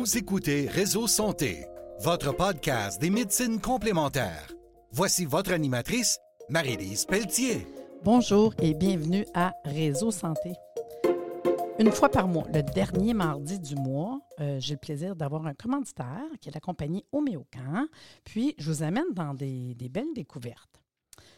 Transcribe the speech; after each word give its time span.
Vous 0.00 0.16
écoutez 0.16 0.66
Réseau 0.66 1.06
Santé, 1.06 1.66
votre 1.98 2.34
podcast 2.34 2.98
des 3.02 3.10
médecines 3.10 3.60
complémentaires. 3.60 4.50
Voici 4.92 5.26
votre 5.26 5.52
animatrice, 5.52 6.18
Marie-Lise 6.48 7.04
Pelletier. 7.04 7.66
Bonjour 8.02 8.54
et 8.62 8.72
bienvenue 8.72 9.26
à 9.34 9.52
Réseau 9.66 10.10
Santé. 10.10 10.54
Une 11.78 11.92
fois 11.92 12.08
par 12.08 12.28
mois, 12.28 12.46
le 12.54 12.62
dernier 12.62 13.12
mardi 13.12 13.60
du 13.60 13.74
mois, 13.74 14.22
euh, 14.40 14.58
j'ai 14.58 14.72
le 14.72 14.80
plaisir 14.80 15.16
d'avoir 15.16 15.46
un 15.46 15.52
commanditaire 15.52 16.30
qui 16.40 16.48
est 16.48 16.54
la 16.54 16.60
compagnie 16.60 17.04
Homéocan. 17.12 17.86
Puis, 18.24 18.54
je 18.56 18.70
vous 18.70 18.82
amène 18.82 19.12
dans 19.12 19.34
des, 19.34 19.74
des 19.74 19.90
belles 19.90 20.14
découvertes. 20.14 20.80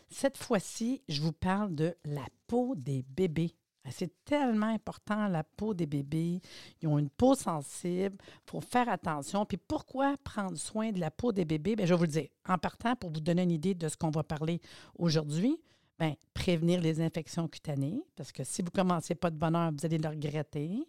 Cette 0.08 0.38
fois-ci, 0.38 1.02
je 1.08 1.20
vous 1.20 1.32
parle 1.32 1.74
de 1.74 1.96
la 2.04 2.26
peau 2.46 2.74
des 2.76 3.02
bébés. 3.08 3.56
Ah, 3.84 3.90
c'est 3.90 4.24
tellement 4.24 4.72
important, 4.72 5.26
la 5.26 5.42
peau 5.42 5.74
des 5.74 5.86
bébés. 5.86 6.40
Ils 6.80 6.88
ont 6.88 6.98
une 6.98 7.10
peau 7.10 7.34
sensible. 7.34 8.16
Il 8.20 8.50
faut 8.50 8.60
faire 8.60 8.88
attention. 8.88 9.44
Puis 9.44 9.56
pourquoi 9.56 10.16
prendre 10.22 10.56
soin 10.56 10.92
de 10.92 11.00
la 11.00 11.10
peau 11.10 11.32
des 11.32 11.44
bébés? 11.44 11.74
Bien, 11.74 11.86
je 11.86 11.92
vais 11.94 11.98
vous 11.98 12.04
le 12.04 12.08
dire. 12.08 12.28
En 12.48 12.58
partant, 12.58 12.94
pour 12.94 13.10
vous 13.10 13.20
donner 13.20 13.42
une 13.42 13.50
idée 13.50 13.74
de 13.74 13.88
ce 13.88 13.96
qu'on 13.96 14.10
va 14.10 14.22
parler 14.22 14.60
aujourd'hui, 14.96 15.58
bien, 15.98 16.14
prévenir 16.32 16.80
les 16.80 17.00
infections 17.00 17.48
cutanées, 17.48 18.02
parce 18.16 18.30
que 18.30 18.44
si 18.44 18.62
vous 18.62 18.68
ne 18.68 18.82
commencez 18.82 19.14
pas 19.14 19.30
de 19.30 19.36
bonheur, 19.36 19.72
vous 19.72 19.84
allez 19.84 19.98
le 19.98 20.08
regretter. 20.08 20.86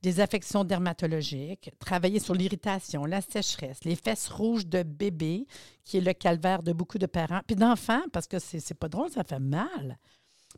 Des 0.00 0.20
affections 0.20 0.64
dermatologiques, 0.64 1.70
travailler 1.78 2.20
sur 2.20 2.34
l'irritation, 2.34 3.04
la 3.04 3.20
sécheresse, 3.20 3.84
les 3.84 3.96
fesses 3.96 4.28
rouges 4.28 4.66
de 4.66 4.82
bébé, 4.82 5.46
qui 5.84 5.98
est 5.98 6.00
le 6.00 6.12
calvaire 6.12 6.62
de 6.62 6.72
beaucoup 6.72 6.98
de 6.98 7.06
parents, 7.06 7.40
puis 7.46 7.56
d'enfants, 7.56 8.02
parce 8.12 8.26
que 8.26 8.38
c'est 8.38 8.74
pas 8.74 8.88
drôle, 8.88 9.10
ça 9.10 9.24
fait 9.24 9.40
mal. 9.40 9.98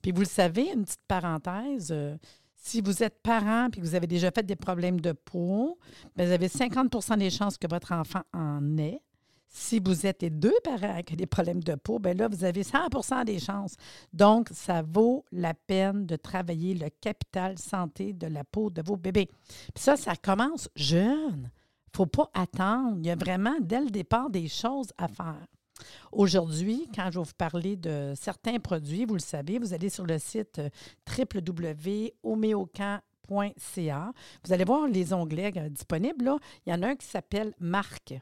Puis 0.02 0.12
vous 0.12 0.20
le 0.20 0.26
savez, 0.26 0.70
une 0.72 0.84
petite 0.84 1.02
parenthèse, 1.06 1.90
euh, 1.90 2.16
si 2.62 2.80
vous 2.80 3.02
êtes 3.02 3.20
parent 3.22 3.68
et 3.68 3.70
que 3.70 3.80
vous 3.80 3.94
avez 3.94 4.06
déjà 4.06 4.30
fait 4.30 4.42
des 4.42 4.56
problèmes 4.56 5.00
de 5.00 5.12
peau, 5.12 5.78
bien, 6.16 6.26
vous 6.26 6.32
avez 6.32 6.48
50% 6.48 7.18
des 7.18 7.30
chances 7.30 7.56
que 7.56 7.66
votre 7.68 7.92
enfant 7.92 8.22
en 8.32 8.76
ait. 8.78 9.00
Si 9.52 9.80
vous 9.80 10.06
êtes 10.06 10.22
les 10.22 10.30
deux 10.30 10.54
parents 10.62 10.92
avec 10.92 11.16
des 11.16 11.26
problèmes 11.26 11.62
de 11.62 11.74
peau, 11.74 11.98
bien 11.98 12.14
là, 12.14 12.28
vous 12.28 12.44
avez 12.44 12.62
100% 12.62 13.24
des 13.24 13.40
chances. 13.40 13.74
Donc, 14.12 14.48
ça 14.52 14.82
vaut 14.82 15.24
la 15.32 15.54
peine 15.54 16.06
de 16.06 16.14
travailler 16.14 16.74
le 16.74 16.88
capital 17.00 17.58
santé 17.58 18.12
de 18.12 18.28
la 18.28 18.44
peau 18.44 18.70
de 18.70 18.80
vos 18.80 18.96
bébés. 18.96 19.28
Puis 19.74 19.82
ça, 19.82 19.96
ça 19.96 20.14
commence 20.14 20.68
jeune. 20.76 21.50
Il 21.50 21.94
ne 21.94 21.96
faut 21.96 22.06
pas 22.06 22.30
attendre. 22.32 22.98
Il 22.98 23.06
y 23.06 23.10
a 23.10 23.16
vraiment, 23.16 23.56
dès 23.60 23.80
le 23.80 23.90
départ, 23.90 24.30
des 24.30 24.46
choses 24.46 24.92
à 24.96 25.08
faire. 25.08 25.46
Aujourd'hui, 26.12 26.88
quand 26.94 27.10
je 27.10 27.18
vais 27.18 27.24
vous 27.24 27.32
parler 27.36 27.76
de 27.76 28.14
certains 28.16 28.58
produits, 28.58 29.04
vous 29.04 29.14
le 29.14 29.20
savez, 29.20 29.58
vous 29.58 29.74
allez 29.74 29.90
sur 29.90 30.06
le 30.06 30.18
site 30.18 30.58
euh, 30.58 30.70
www.homéocan.ca. 31.18 34.12
Vous 34.44 34.52
allez 34.52 34.64
voir 34.64 34.88
les 34.88 35.12
onglets 35.12 35.52
euh, 35.56 35.68
disponibles. 35.68 36.32
Il 36.66 36.70
y 36.70 36.74
en 36.74 36.82
a 36.82 36.88
un 36.88 36.96
qui 36.96 37.06
s'appelle 37.06 37.54
Marque. 37.60 38.14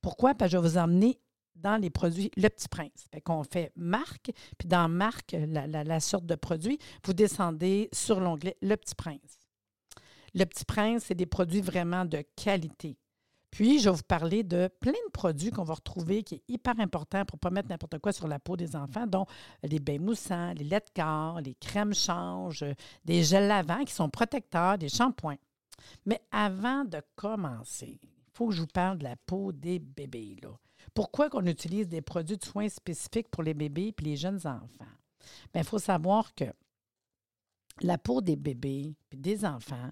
Pourquoi? 0.00 0.34
Parce 0.34 0.50
que 0.50 0.56
je 0.56 0.62
vais 0.62 0.68
vous 0.68 0.78
emmener 0.78 1.20
dans 1.56 1.80
les 1.80 1.90
produits 1.90 2.30
Le 2.36 2.48
Petit 2.48 2.68
Prince. 2.68 3.06
Fait 3.12 3.20
qu'on 3.20 3.42
fait 3.42 3.72
marque, 3.76 4.30
puis 4.58 4.68
dans 4.68 4.88
marque, 4.88 5.36
la, 5.48 5.66
la, 5.66 6.00
sorte 6.00 6.26
de 6.26 6.34
produit, 6.34 6.78
vous 7.04 7.12
descendez 7.12 7.88
sur 7.92 8.20
l'onglet 8.20 8.56
Le 8.62 8.76
Petit 8.76 8.94
Prince. 8.94 9.40
Le 10.34 10.44
Petit 10.44 10.64
Prince, 10.64 11.04
c'est 11.06 11.14
des 11.14 11.26
produits 11.26 11.62
vraiment 11.62 12.04
de 12.04 12.22
qualité. 12.36 12.96
Puis, 13.50 13.78
je 13.78 13.88
vais 13.88 13.96
vous 13.96 14.02
parler 14.02 14.42
de 14.42 14.68
plein 14.80 14.92
de 14.92 15.10
produits 15.12 15.50
qu'on 15.50 15.64
va 15.64 15.74
retrouver 15.74 16.22
qui 16.22 16.36
est 16.36 16.42
hyper 16.48 16.78
important 16.78 17.24
pour 17.24 17.36
ne 17.36 17.40
pas 17.40 17.50
mettre 17.50 17.68
n'importe 17.68 17.98
quoi 17.98 18.12
sur 18.12 18.28
la 18.28 18.38
peau 18.38 18.56
des 18.56 18.76
enfants, 18.76 19.06
dont 19.06 19.26
les 19.62 19.78
bains 19.78 19.98
moussants, 19.98 20.52
les 20.52 20.64
laits 20.64 20.88
de 20.88 21.02
corps, 21.02 21.40
les 21.40 21.54
crèmes 21.54 21.94
change, 21.94 22.64
des 23.04 23.22
gels 23.22 23.48
lavants 23.48 23.84
qui 23.84 23.94
sont 23.94 24.10
protecteurs, 24.10 24.76
des 24.76 24.88
shampoings. 24.88 25.38
Mais 26.04 26.20
avant 26.30 26.84
de 26.84 27.00
commencer, 27.14 27.98
il 28.02 28.08
faut 28.34 28.48
que 28.48 28.54
je 28.54 28.60
vous 28.62 28.66
parle 28.66 28.98
de 28.98 29.04
la 29.04 29.16
peau 29.16 29.52
des 29.52 29.78
bébés. 29.78 30.36
Pourquoi 30.94 31.30
qu'on 31.30 31.46
utilise 31.46 31.88
des 31.88 32.02
produits 32.02 32.36
de 32.36 32.44
soins 32.44 32.68
spécifiques 32.68 33.28
pour 33.28 33.42
les 33.42 33.54
bébés 33.54 33.94
et 33.98 34.02
les 34.02 34.16
jeunes 34.16 34.46
enfants? 34.46 34.84
Il 35.54 35.64
faut 35.64 35.78
savoir 35.78 36.34
que 36.34 36.44
la 37.80 37.98
peau 37.98 38.20
des 38.20 38.36
bébés 38.36 38.94
et 39.10 39.16
des 39.16 39.44
enfants, 39.44 39.90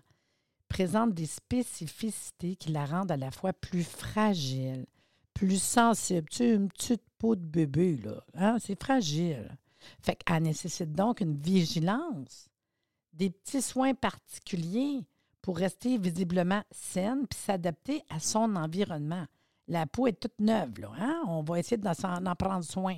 présente 0.68 1.14
des 1.14 1.26
spécificités 1.26 2.56
qui 2.56 2.70
la 2.70 2.84
rendent 2.84 3.12
à 3.12 3.16
la 3.16 3.30
fois 3.30 3.52
plus 3.52 3.84
fragile, 3.84 4.86
plus 5.32 5.62
sensible. 5.62 6.28
Tu 6.28 6.36
sais, 6.38 6.54
une 6.54 6.68
petite 6.68 7.04
peau 7.18 7.36
de 7.36 7.44
bébé, 7.44 7.98
là, 7.98 8.24
hein? 8.34 8.56
c'est 8.60 8.80
fragile. 8.80 9.56
Fait 10.00 10.16
qu'elle 10.16 10.42
nécessite 10.42 10.92
donc 10.92 11.20
une 11.20 11.36
vigilance, 11.36 12.48
des 13.12 13.30
petits 13.30 13.62
soins 13.62 13.94
particuliers 13.94 15.04
pour 15.42 15.58
rester 15.58 15.98
visiblement 15.98 16.62
saine 16.70 17.26
puis 17.28 17.38
s'adapter 17.38 18.02
à 18.08 18.18
son 18.18 18.56
environnement. 18.56 19.26
La 19.68 19.86
peau 19.86 20.06
est 20.06 20.20
toute 20.20 20.38
neuve. 20.40 20.72
Hein? 20.98 21.22
On 21.26 21.42
va 21.42 21.58
essayer 21.58 21.76
d'en 21.76 22.34
prendre 22.34 22.64
soin. 22.64 22.96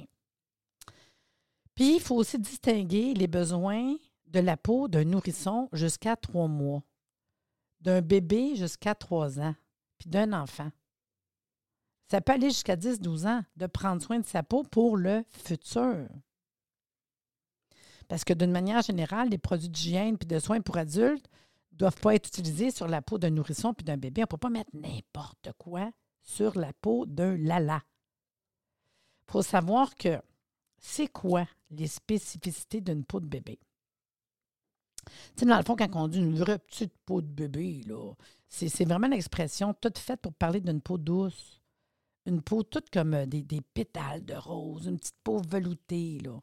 Puis, 1.74 1.96
il 1.96 2.00
faut 2.00 2.16
aussi 2.16 2.38
distinguer 2.38 3.14
les 3.14 3.26
besoins 3.26 3.94
de 4.28 4.40
la 4.40 4.56
peau 4.56 4.88
d'un 4.88 5.04
nourrisson 5.04 5.68
jusqu'à 5.72 6.16
trois 6.16 6.48
mois 6.48 6.82
d'un 7.86 8.02
bébé 8.02 8.56
jusqu'à 8.56 8.96
3 8.96 9.38
ans, 9.38 9.54
puis 9.98 10.10
d'un 10.10 10.32
enfant. 10.32 10.72
Ça 12.10 12.20
peut 12.20 12.32
aller 12.32 12.50
jusqu'à 12.50 12.74
10-12 12.74 13.28
ans 13.28 13.44
de 13.54 13.66
prendre 13.66 14.02
soin 14.02 14.18
de 14.18 14.26
sa 14.26 14.42
peau 14.42 14.64
pour 14.64 14.96
le 14.96 15.24
futur. 15.28 16.08
Parce 18.08 18.24
que 18.24 18.34
d'une 18.34 18.50
manière 18.50 18.82
générale, 18.82 19.28
les 19.28 19.38
produits 19.38 19.68
d'hygiène 19.68 20.18
puis 20.18 20.26
de 20.26 20.40
soins 20.40 20.60
pour 20.60 20.76
adultes 20.76 21.28
ne 21.72 21.78
doivent 21.78 22.00
pas 22.00 22.16
être 22.16 22.26
utilisés 22.26 22.72
sur 22.72 22.88
la 22.88 23.02
peau 23.02 23.18
d'un 23.18 23.30
nourrisson 23.30 23.72
puis 23.72 23.84
d'un 23.84 23.96
bébé. 23.96 24.22
On 24.22 24.24
ne 24.24 24.26
peut 24.26 24.36
pas 24.36 24.50
mettre 24.50 24.70
n'importe 24.74 25.50
quoi 25.56 25.92
sur 26.22 26.58
la 26.58 26.72
peau 26.72 27.06
d'un 27.06 27.36
lala. 27.36 27.82
Il 29.28 29.32
faut 29.32 29.42
savoir 29.42 29.94
que 29.94 30.20
c'est 30.78 31.08
quoi 31.08 31.46
les 31.70 31.86
spécificités 31.86 32.80
d'une 32.80 33.04
peau 33.04 33.20
de 33.20 33.26
bébé? 33.26 33.60
Tu 35.36 35.44
dans 35.44 35.56
le 35.56 35.62
fond, 35.62 35.76
quand 35.76 35.88
on 35.94 36.08
dit 36.08 36.18
une 36.18 36.36
vraie 36.36 36.58
petite 36.58 36.92
peau 37.04 37.20
de 37.20 37.26
bébé, 37.26 37.82
là, 37.86 38.12
c'est 38.48 38.84
vraiment 38.84 39.08
l'expression 39.08 39.74
toute 39.74 39.98
faite 39.98 40.20
pour 40.20 40.34
parler 40.34 40.60
d'une 40.60 40.80
peau 40.80 40.98
douce. 40.98 41.60
Une 42.26 42.42
peau 42.42 42.62
toute 42.64 42.90
comme 42.90 43.14
euh, 43.14 43.26
des, 43.26 43.60
pétales 43.60 44.24
de 44.24 44.34
rose, 44.34 44.86
une 44.86 44.98
petite 44.98 45.18
peau 45.22 45.40
veloutée, 45.48 46.18
là. 46.24 46.40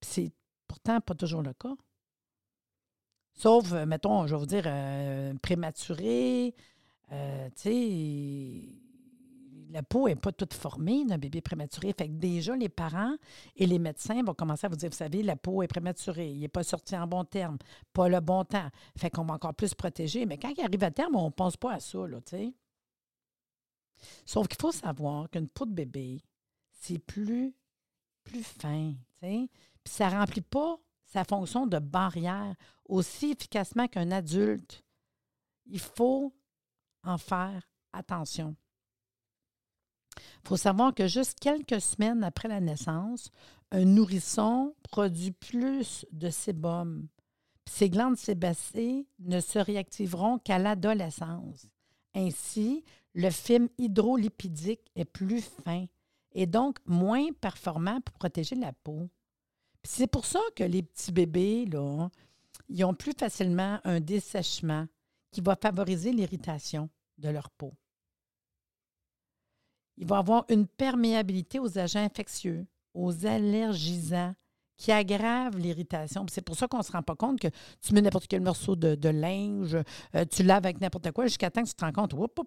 c'est 0.00 0.32
pourtant 0.68 1.00
pas 1.00 1.14
toujours 1.14 1.42
le 1.42 1.52
cas. 1.52 1.74
Sauf, 3.34 3.72
euh, 3.72 3.86
mettons, 3.86 4.26
je 4.28 4.34
vais 4.34 4.38
vous 4.40 4.46
dire, 4.46 4.64
euh, 4.66 5.34
prématuré, 5.42 6.54
tu 7.08 7.16
sais, 7.56 8.68
la 9.70 9.82
peau 9.82 10.08
n'est 10.08 10.16
pas 10.16 10.32
toute 10.32 10.54
formée 10.54 11.04
d'un 11.04 11.18
bébé 11.18 11.40
prématuré. 11.40 11.94
Fait 11.96 12.08
que 12.08 12.14
déjà, 12.14 12.56
les 12.56 12.68
parents 12.68 13.14
et 13.56 13.66
les 13.66 13.78
médecins 13.78 14.22
vont 14.22 14.34
commencer 14.34 14.66
à 14.66 14.68
vous 14.68 14.76
dire, 14.76 14.90
vous 14.90 14.96
savez, 14.96 15.22
la 15.22 15.36
peau 15.36 15.62
est 15.62 15.68
prématurée, 15.68 16.30
il 16.30 16.40
n'est 16.40 16.48
pas 16.48 16.62
sorti 16.62 16.96
en 16.96 17.06
bon 17.06 17.24
terme, 17.24 17.58
pas 17.92 18.08
le 18.08 18.20
bon 18.20 18.44
temps. 18.44 18.68
Fait 18.96 19.10
qu'on 19.10 19.24
va 19.24 19.34
encore 19.34 19.54
plus 19.54 19.74
protéger. 19.74 20.26
Mais 20.26 20.38
quand 20.38 20.52
il 20.56 20.64
arrive 20.64 20.84
à 20.84 20.90
terme, 20.90 21.16
on 21.16 21.26
ne 21.26 21.30
pense 21.30 21.56
pas 21.56 21.74
à 21.74 21.80
ça, 21.80 22.06
là, 22.06 22.20
tu 22.20 22.30
sais. 22.36 22.54
Sauf 24.24 24.48
qu'il 24.48 24.60
faut 24.60 24.72
savoir 24.72 25.28
qu'une 25.30 25.48
peau 25.48 25.66
de 25.66 25.74
bébé, 25.74 26.22
c'est 26.72 26.98
plus, 26.98 27.54
plus 28.24 28.42
fin, 28.42 28.92
tu 28.92 29.28
sais. 29.28 29.48
Puis 29.84 29.94
ça 29.94 30.10
ne 30.10 30.16
remplit 30.16 30.42
pas 30.42 30.78
sa 31.04 31.24
fonction 31.24 31.66
de 31.66 31.78
barrière 31.78 32.54
aussi 32.84 33.32
efficacement 33.32 33.88
qu'un 33.88 34.10
adulte. 34.10 34.84
Il 35.66 35.80
faut 35.80 36.32
en 37.02 37.18
faire 37.18 37.62
attention. 37.92 38.56
Il 40.44 40.48
faut 40.48 40.56
savoir 40.56 40.94
que 40.94 41.06
juste 41.06 41.38
quelques 41.40 41.80
semaines 41.80 42.24
après 42.24 42.48
la 42.48 42.60
naissance, 42.60 43.30
un 43.72 43.84
nourrisson 43.84 44.74
produit 44.82 45.32
plus 45.32 46.06
de 46.12 46.30
sébum. 46.30 47.06
Ces 47.66 47.88
glandes 47.88 48.16
sébacées 48.16 49.06
ne 49.20 49.40
se 49.40 49.58
réactiveront 49.58 50.38
qu'à 50.38 50.58
l'adolescence. 50.58 51.68
Ainsi, 52.14 52.84
le 53.14 53.30
film 53.30 53.68
hydrolipidique 53.78 54.90
est 54.96 55.04
plus 55.04 55.42
fin 55.64 55.86
et 56.32 56.46
donc 56.46 56.78
moins 56.86 57.32
performant 57.40 58.00
pour 58.00 58.14
protéger 58.14 58.56
la 58.56 58.72
peau. 58.72 59.08
C'est 59.82 60.06
pour 60.06 60.26
ça 60.26 60.40
que 60.56 60.64
les 60.64 60.82
petits 60.82 61.12
bébés, 61.12 61.66
là, 61.66 62.10
ils 62.68 62.84
ont 62.84 62.94
plus 62.94 63.14
facilement 63.18 63.80
un 63.84 64.00
dessèchement 64.00 64.86
qui 65.30 65.40
va 65.40 65.56
favoriser 65.56 66.12
l'irritation 66.12 66.90
de 67.18 67.28
leur 67.28 67.50
peau 67.50 67.72
il 70.00 70.06
va 70.06 70.18
avoir 70.18 70.44
une 70.48 70.66
perméabilité 70.66 71.58
aux 71.58 71.78
agents 71.78 72.02
infectieux, 72.02 72.66
aux 72.94 73.26
allergisants 73.26 74.34
qui 74.78 74.92
aggravent 74.92 75.58
l'irritation. 75.58 76.24
C'est 76.30 76.40
pour 76.40 76.56
ça 76.56 76.66
qu'on 76.66 76.78
ne 76.78 76.82
se 76.82 76.90
rend 76.90 77.02
pas 77.02 77.14
compte 77.14 77.38
que 77.38 77.48
tu 77.82 77.92
mets 77.92 78.00
n'importe 78.00 78.26
quel 78.26 78.40
morceau 78.40 78.76
de, 78.76 79.08
linge, 79.10 79.76
euh, 80.14 80.24
tu 80.24 80.42
laves 80.42 80.64
avec 80.64 80.80
n'importe 80.80 81.12
quoi, 81.12 81.26
jusqu'à 81.26 81.50
temps 81.50 81.62
que 81.62 81.68
tu 81.68 81.74
te 81.74 81.84
rends 81.84 81.92
compte, 81.92 82.14
hop, 82.14 82.40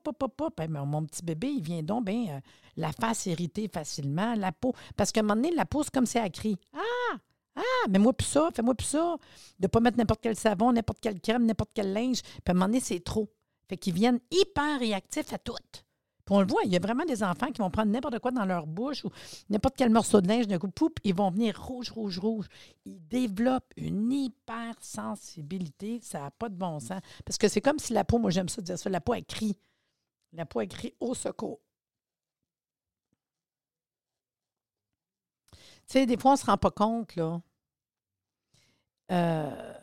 mon 0.68 1.06
petit 1.06 1.24
bébé, 1.24 1.50
il 1.50 1.62
vient 1.62 1.84
donc 1.84 2.06
bien 2.06 2.38
euh, 2.38 2.40
la 2.76 2.92
face 2.92 3.28
irritée 3.28 3.70
facilement, 3.72 4.34
la 4.34 4.52
peau. 4.52 4.74
Parce 4.98 5.12
qu'à 5.12 5.20
un 5.20 5.24
moment 5.24 5.36
donné, 5.36 5.56
la 5.56 5.66
peau, 5.66 5.84
c'est 5.84 5.94
comme 5.94 6.08
si 6.08 6.18
elle 6.18 6.32
crie 6.32 6.58
Ah! 6.74 7.18
Ah, 7.56 7.88
mais 7.88 8.00
moi 8.00 8.14
plus 8.14 8.26
ça, 8.26 8.50
fais-moi 8.52 8.74
plus 8.74 8.88
ça. 8.88 9.16
De 9.60 9.66
ne 9.66 9.68
pas 9.68 9.80
mettre 9.80 10.00
n'importe 10.00 10.22
quel 10.24 10.36
savon, 10.36 10.74
n'importe 10.74 11.00
quelle 11.00 11.22
crème, 11.22 11.46
n'importe 11.46 11.70
quel 11.72 11.94
linge. 11.94 12.24
Puis 12.24 12.42
à 12.48 12.52
un 12.52 12.54
moment 12.56 12.66
donné, 12.66 12.80
c'est 12.80 13.00
trop. 13.02 13.30
Fait 13.70 13.78
qu'ils 13.78 13.94
viennent 13.94 14.20
hyper 14.32 14.80
réactifs 14.80 15.32
à 15.34 15.38
tout. 15.38 15.54
Puis 16.26 16.34
on 16.36 16.40
le 16.40 16.48
voit, 16.48 16.62
il 16.64 16.72
y 16.72 16.78
a 16.78 16.80
vraiment 16.80 17.04
des 17.04 17.22
enfants 17.22 17.52
qui 17.52 17.60
vont 17.60 17.70
prendre 17.70 17.92
n'importe 17.92 18.20
quoi 18.20 18.32
dans 18.32 18.46
leur 18.46 18.66
bouche 18.66 19.04
ou 19.04 19.10
n'importe 19.50 19.76
quel 19.76 19.90
morceau 19.90 20.22
de 20.22 20.28
linge, 20.28 20.48
d'un 20.48 20.58
coup, 20.58 20.70
poup, 20.70 20.98
ils 21.04 21.14
vont 21.14 21.30
venir 21.32 21.62
rouge, 21.62 21.92
rouge, 21.92 22.18
rouge. 22.18 22.48
Ils 22.86 23.06
développent 23.08 23.74
une 23.76 24.12
hypersensibilité, 24.12 26.00
ça 26.02 26.22
n'a 26.22 26.32
pas 26.32 26.48
de 26.48 26.56
bon 26.56 26.80
sens. 26.80 27.02
Parce 27.26 27.38
que 27.38 27.50
c'est 27.50 27.60
comme 27.60 27.80
si 27.80 27.92
la 27.92 28.06
peau, 28.06 28.20
moi 28.20 28.32
j'aime 28.32 28.48
ça 28.48 28.62
dire 28.62 28.80
ça, 28.80 28.90
la 28.90 29.02
peau, 29.02 29.14
elle 29.14 29.26
crie. 29.26 29.58
La 30.32 30.46
peau, 30.46 30.62
elle 30.62 30.70
crie 30.70 30.96
au 31.02 31.14
secours. 31.14 31.60
Tu 35.52 36.00
sais, 36.00 36.06
des 36.06 36.18
fois, 36.18 36.32
on 36.32 36.34
ne 36.36 36.40
se 36.40 36.46
rend 36.46 36.58
pas 36.58 36.72
compte, 36.72 37.16
là. 37.18 37.42
Euh, 39.12 39.74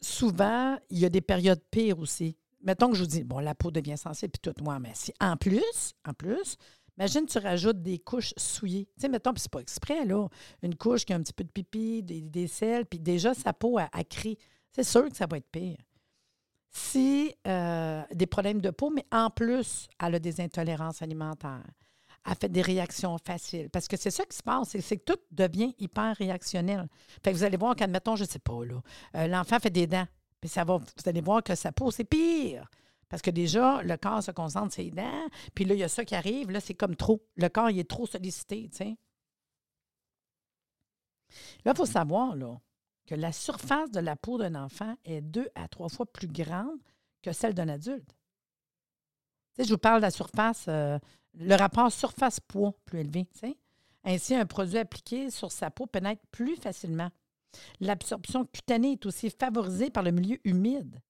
souvent, 0.00 0.78
il 0.88 0.98
y 0.98 1.04
a 1.04 1.10
des 1.10 1.20
périodes 1.20 1.62
pires 1.70 1.98
aussi 1.98 2.37
mettons 2.62 2.90
que 2.90 2.96
je 2.96 3.02
vous 3.02 3.08
dis, 3.08 3.24
bon, 3.24 3.38
la 3.38 3.54
peau 3.54 3.70
devient 3.70 3.98
sensible, 3.98 4.32
puis 4.32 4.52
tout, 4.52 4.62
moi, 4.62 4.78
mais 4.78 4.92
si 4.94 5.12
en 5.20 5.36
plus, 5.36 5.94
en 6.06 6.12
plus, 6.12 6.56
imagine 6.98 7.26
tu 7.26 7.38
rajoutes 7.38 7.82
des 7.82 7.98
couches 7.98 8.34
souillées. 8.36 8.86
Tu 8.96 9.02
sais, 9.02 9.08
mettons, 9.08 9.32
puis 9.32 9.40
c'est 9.40 9.50
pas 9.50 9.60
exprès, 9.60 10.04
là, 10.04 10.28
une 10.62 10.74
couche 10.74 11.04
qui 11.04 11.12
a 11.12 11.16
un 11.16 11.22
petit 11.22 11.32
peu 11.32 11.44
de 11.44 11.50
pipi, 11.50 12.02
des, 12.02 12.22
des 12.22 12.46
sels, 12.46 12.86
puis 12.86 12.98
déjà 12.98 13.34
sa 13.34 13.52
peau 13.52 13.78
a, 13.78 13.84
a 13.84 14.02
C'est 14.72 14.84
sûr 14.84 15.08
que 15.08 15.16
ça 15.16 15.26
va 15.26 15.38
être 15.38 15.50
pire. 15.50 15.78
Si 16.70 17.34
euh, 17.46 18.02
des 18.12 18.26
problèmes 18.26 18.60
de 18.60 18.70
peau, 18.70 18.90
mais 18.90 19.06
en 19.10 19.30
plus, 19.30 19.88
elle 20.04 20.16
a 20.16 20.18
des 20.18 20.40
intolérances 20.40 21.00
alimentaires. 21.02 21.64
Elle 22.26 22.34
fait 22.34 22.48
des 22.50 22.62
réactions 22.62 23.16
faciles. 23.24 23.70
Parce 23.70 23.88
que 23.88 23.96
c'est 23.96 24.10
ça 24.10 24.24
qui 24.26 24.36
se 24.36 24.42
passe, 24.42 24.76
c'est 24.78 24.96
que 24.98 25.04
tout 25.04 25.20
devient 25.30 25.74
hyper 25.78 26.14
réactionnel. 26.16 26.88
Fait 27.24 27.32
que 27.32 27.36
vous 27.36 27.44
allez 27.44 27.56
voir 27.56 27.74
qu'admettons, 27.74 28.16
je 28.16 28.24
ne 28.24 28.28
sais 28.28 28.38
pas, 28.38 28.64
là, 28.64 28.82
euh, 29.16 29.26
l'enfant 29.28 29.58
fait 29.58 29.70
des 29.70 29.86
dents. 29.86 30.06
Puis 30.40 30.50
vous 30.56 31.08
allez 31.08 31.20
voir 31.20 31.42
que 31.42 31.54
sa 31.54 31.72
peau, 31.72 31.90
c'est 31.90 32.04
pire. 32.04 32.68
Parce 33.08 33.22
que 33.22 33.30
déjà, 33.30 33.82
le 33.82 33.96
corps 33.96 34.22
se 34.22 34.30
concentre 34.30 34.72
sur 34.74 34.82
les 34.82 34.90
dents. 34.90 35.28
Puis 35.54 35.64
là, 35.64 35.74
il 35.74 35.80
y 35.80 35.84
a 35.84 35.88
ça 35.88 36.04
qui 36.04 36.14
arrive. 36.14 36.50
Là, 36.50 36.60
c'est 36.60 36.74
comme 36.74 36.94
trop. 36.94 37.24
Le 37.36 37.48
corps, 37.48 37.70
il 37.70 37.78
est 37.78 37.88
trop 37.88 38.06
sollicité. 38.06 38.70
Là, 41.64 41.72
il 41.72 41.76
faut 41.76 41.86
savoir 41.86 42.36
là, 42.36 42.58
que 43.06 43.14
la 43.14 43.32
surface 43.32 43.90
de 43.90 44.00
la 44.00 44.16
peau 44.16 44.38
d'un 44.38 44.54
enfant 44.54 44.94
est 45.04 45.22
deux 45.22 45.48
à 45.54 45.68
trois 45.68 45.88
fois 45.88 46.06
plus 46.06 46.28
grande 46.28 46.78
que 47.22 47.32
celle 47.32 47.54
d'un 47.54 47.68
adulte. 47.68 48.14
Je 49.58 49.70
vous 49.70 49.78
parle 49.78 50.00
de 50.00 50.06
la 50.06 50.10
surface, 50.10 50.66
euh, 50.68 50.98
le 51.34 51.54
rapport 51.56 51.90
surface-poids 51.90 52.74
plus 52.84 53.00
élevé. 53.00 53.26
Ainsi, 54.04 54.34
un 54.34 54.46
produit 54.46 54.78
appliqué 54.78 55.30
sur 55.30 55.50
sa 55.50 55.70
peau 55.70 55.86
pénètre 55.86 56.22
plus 56.30 56.56
facilement. 56.56 57.10
L'absorption 57.80 58.44
cutanée 58.44 58.92
est 58.92 59.06
aussi 59.06 59.30
favorisée 59.30 59.90
par 59.90 60.02
le 60.02 60.10
milieu 60.10 60.38
humide. 60.44 61.00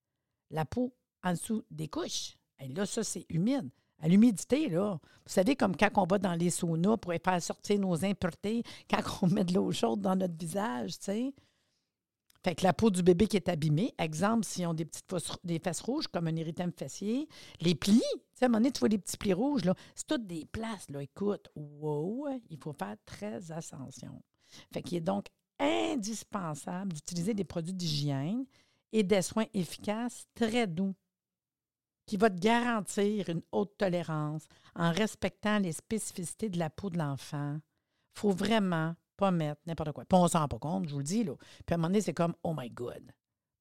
La 0.51 0.65
peau 0.65 0.95
en 1.23 1.33
dessous 1.33 1.65
des 1.71 1.89
couches. 1.89 2.37
Là, 2.61 2.87
ça, 2.87 3.05
c'est 3.05 3.27
humide. 3.29 3.71
À 4.01 4.09
l'humidité, 4.09 4.69
là, 4.69 4.99
vous 5.03 5.33
savez, 5.33 5.57
comme 5.57 5.77
quand 5.77 5.91
on 5.97 6.07
va 6.07 6.19
dans 6.19 6.35
les 6.35 6.51
saunas 6.51 6.97
pour 6.97 7.13
faire 7.13 7.43
sortir 7.43 7.79
nos 7.81 8.05
impuretés, 8.05 8.63
quand 8.91 9.03
on 9.23 9.27
met 9.27 9.45
de 9.45 9.55
l'eau 9.55 9.73
chaude 9.73 10.01
dans 10.01 10.17
notre 10.17 10.37
visage, 10.37 10.99
tu 10.99 11.05
sais. 11.05 11.35
Fait 12.45 12.55
que 12.55 12.63
la 12.63 12.73
peau 12.73 12.89
du 12.89 13.03
bébé 13.03 13.27
qui 13.27 13.37
est 13.37 13.49
abîmée, 13.49 13.93
exemple, 13.99 14.45
s'ils 14.45 14.67
ont 14.67 14.75
des 14.75 14.85
petites 14.85 15.11
fesses, 15.11 15.37
des 15.43 15.61
rouges, 15.83 16.07
comme 16.07 16.29
un 16.29 16.37
érythème 16.37 16.73
fessier, 16.73 17.29
les 17.61 17.75
plis, 17.75 17.99
tu 17.99 18.21
sais, 18.35 18.45
à 18.45 18.49
un 18.49 18.53
donné, 18.53 18.71
tu 18.71 18.79
vois 18.79 18.89
des 18.89 18.99
petits 18.99 19.17
plis 19.17 19.33
rouges, 19.33 19.65
là, 19.65 19.75
c'est 19.97 20.07
toutes 20.07 20.27
des 20.27 20.47
places, 20.47 20.89
là. 20.89 21.03
Écoute, 21.03 21.49
wow, 21.57 22.29
il 22.49 22.59
faut 22.59 22.73
faire 22.73 22.97
très 23.05 23.51
attention. 23.51 24.23
Fait 24.73 24.83
qu'il 24.83 24.99
est 24.99 25.03
donc 25.03 25.27
indispensable 25.59 26.93
d'utiliser 26.93 27.35
des 27.35 27.45
produits 27.45 27.75
d'hygiène 27.75 28.45
et 28.93 29.03
des 29.03 29.23
soins 29.23 29.47
efficaces 29.55 30.27
très 30.35 30.67
doux 30.67 30.95
qui 32.07 32.17
vont 32.17 32.29
te 32.29 32.41
garantir 32.41 33.29
une 33.29 33.43
haute 33.53 33.77
tolérance 33.77 34.47
en 34.75 34.91
respectant 34.93 35.59
les 35.59 35.73
spécificités 35.73 36.49
de 36.49 36.59
la 36.59 36.71
peau 36.71 36.89
de 36.89 36.97
l'enfant. 36.97 37.59
Faut 38.15 38.31
vraiment 38.31 38.95
pas 39.17 39.31
mettre 39.31 39.61
n'importe 39.67 39.93
quoi. 39.93 40.05
Puis 40.07 40.19
on 40.19 40.27
s'en 40.27 40.41
rend 40.41 40.49
pas 40.49 40.59
compte, 40.59 40.89
je 40.89 40.93
vous 40.93 40.99
le 40.99 41.05
dis. 41.05 41.25
Là. 41.25 41.35
Puis 41.67 41.73
à 41.73 41.75
un 41.75 41.77
moment 41.77 41.89
donné, 41.89 42.01
c'est 42.01 42.15
comme 42.15 42.35
Oh 42.43 42.55
my 42.57 42.71
God, 42.71 43.13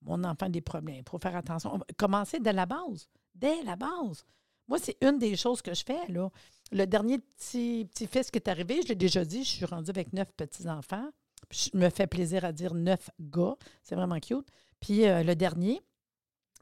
mon 0.01 0.23
enfant 0.23 0.45
a 0.45 0.49
des 0.49 0.61
problèmes. 0.61 1.03
Il 1.05 1.09
faut 1.09 1.19
faire 1.19 1.35
attention. 1.35 1.79
Commencer 1.97 2.39
dès 2.39 2.53
la 2.53 2.65
base. 2.65 3.09
Dès 3.35 3.63
la 3.63 3.75
base. 3.75 4.25
Moi, 4.67 4.79
c'est 4.79 4.97
une 5.01 5.17
des 5.17 5.35
choses 5.35 5.61
que 5.61 5.73
je 5.73 5.83
fais. 5.83 6.07
Là. 6.07 6.29
Le 6.71 6.85
dernier 6.85 7.19
petit, 7.19 7.88
petit 7.89 8.07
fils 8.07 8.31
qui 8.31 8.38
est 8.38 8.47
arrivé, 8.47 8.81
je 8.81 8.89
l'ai 8.89 8.95
déjà 8.95 9.25
dit, 9.25 9.44
je 9.44 9.49
suis 9.49 9.65
rendue 9.65 9.89
avec 9.89 10.13
neuf 10.13 10.27
petits-enfants. 10.35 11.09
Je 11.49 11.69
me 11.73 11.89
fais 11.89 12.07
plaisir 12.07 12.45
à 12.45 12.51
dire 12.51 12.73
neuf 12.73 13.09
gars. 13.19 13.55
C'est 13.83 13.95
vraiment 13.95 14.19
cute. 14.19 14.47
Puis 14.79 15.07
euh, 15.07 15.23
le 15.23 15.35
dernier, 15.35 15.81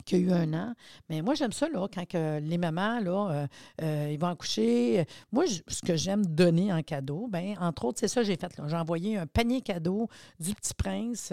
qui 0.03 0.15
a 0.15 0.17
eu 0.17 0.31
un 0.31 0.53
an. 0.53 0.73
Mais 1.09 1.21
moi, 1.21 1.35
j'aime 1.35 1.53
ça, 1.53 1.67
quand 1.71 2.13
les 2.13 2.57
mamans, 2.57 2.99
là, 2.99 3.29
euh, 3.31 3.47
euh, 3.81 4.09
ils 4.11 4.19
vont 4.19 4.27
accoucher. 4.27 5.05
Moi, 5.31 5.45
ce 5.47 5.81
que 5.81 5.95
j'aime 5.95 6.25
donner 6.25 6.73
en 6.73 6.81
cadeau, 6.83 7.27
bien, 7.27 7.55
entre 7.59 7.85
autres, 7.85 7.99
c'est 7.99 8.07
ça 8.07 8.21
que 8.21 8.27
j'ai 8.27 8.35
fait. 8.35 8.51
J'ai 8.67 8.75
envoyé 8.75 9.17
un 9.17 9.27
panier 9.27 9.61
cadeau 9.61 10.09
du 10.39 10.53
Petit 10.53 10.73
Prince 10.73 11.31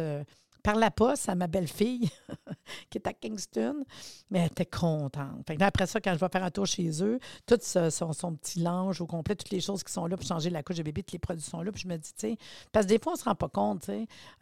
par 0.63 0.77
la 0.77 0.91
poste 0.91 1.29
à 1.29 1.35
ma 1.35 1.47
belle-fille 1.47 2.09
qui 2.91 2.99
est 2.99 3.07
à 3.07 3.13
Kingston, 3.13 3.85
mais 4.31 4.41
elle 4.41 4.47
était 4.47 4.67
contente. 4.67 5.51
après 5.61 5.87
ça, 5.87 6.01
quand 6.01 6.15
je 6.15 6.19
vais 6.19 6.29
faire 6.31 6.45
un 6.45 6.51
tour 6.51 6.67
chez 6.67 7.03
eux, 7.03 7.19
tout 7.47 7.59
son, 7.61 8.35
petit 8.35 8.61
linge 8.61 9.01
au 9.01 9.07
complet, 9.07 9.35
toutes 9.35 9.51
les 9.51 9.61
choses 9.61 9.83
qui 9.83 9.93
sont 9.93 10.07
là 10.07 10.17
pour 10.17 10.27
changer 10.27 10.51
la 10.51 10.63
couche 10.63 10.77
de 10.77 10.83
bébé, 10.83 11.03
tous 11.03 11.15
les 11.15 11.19
produits 11.19 11.45
sont 11.45 11.63
là. 11.63 11.73
Puis 11.73 11.83
je 11.83 11.89
me 11.89 11.97
dis, 11.97 12.39
parce 12.71 12.87
que 12.87 12.91
des 12.91 12.99
fois, 12.99 13.13
on 13.13 13.17
ne 13.17 13.21
se 13.21 13.25
rend 13.25 13.35
pas 13.35 13.49
compte. 13.49 13.91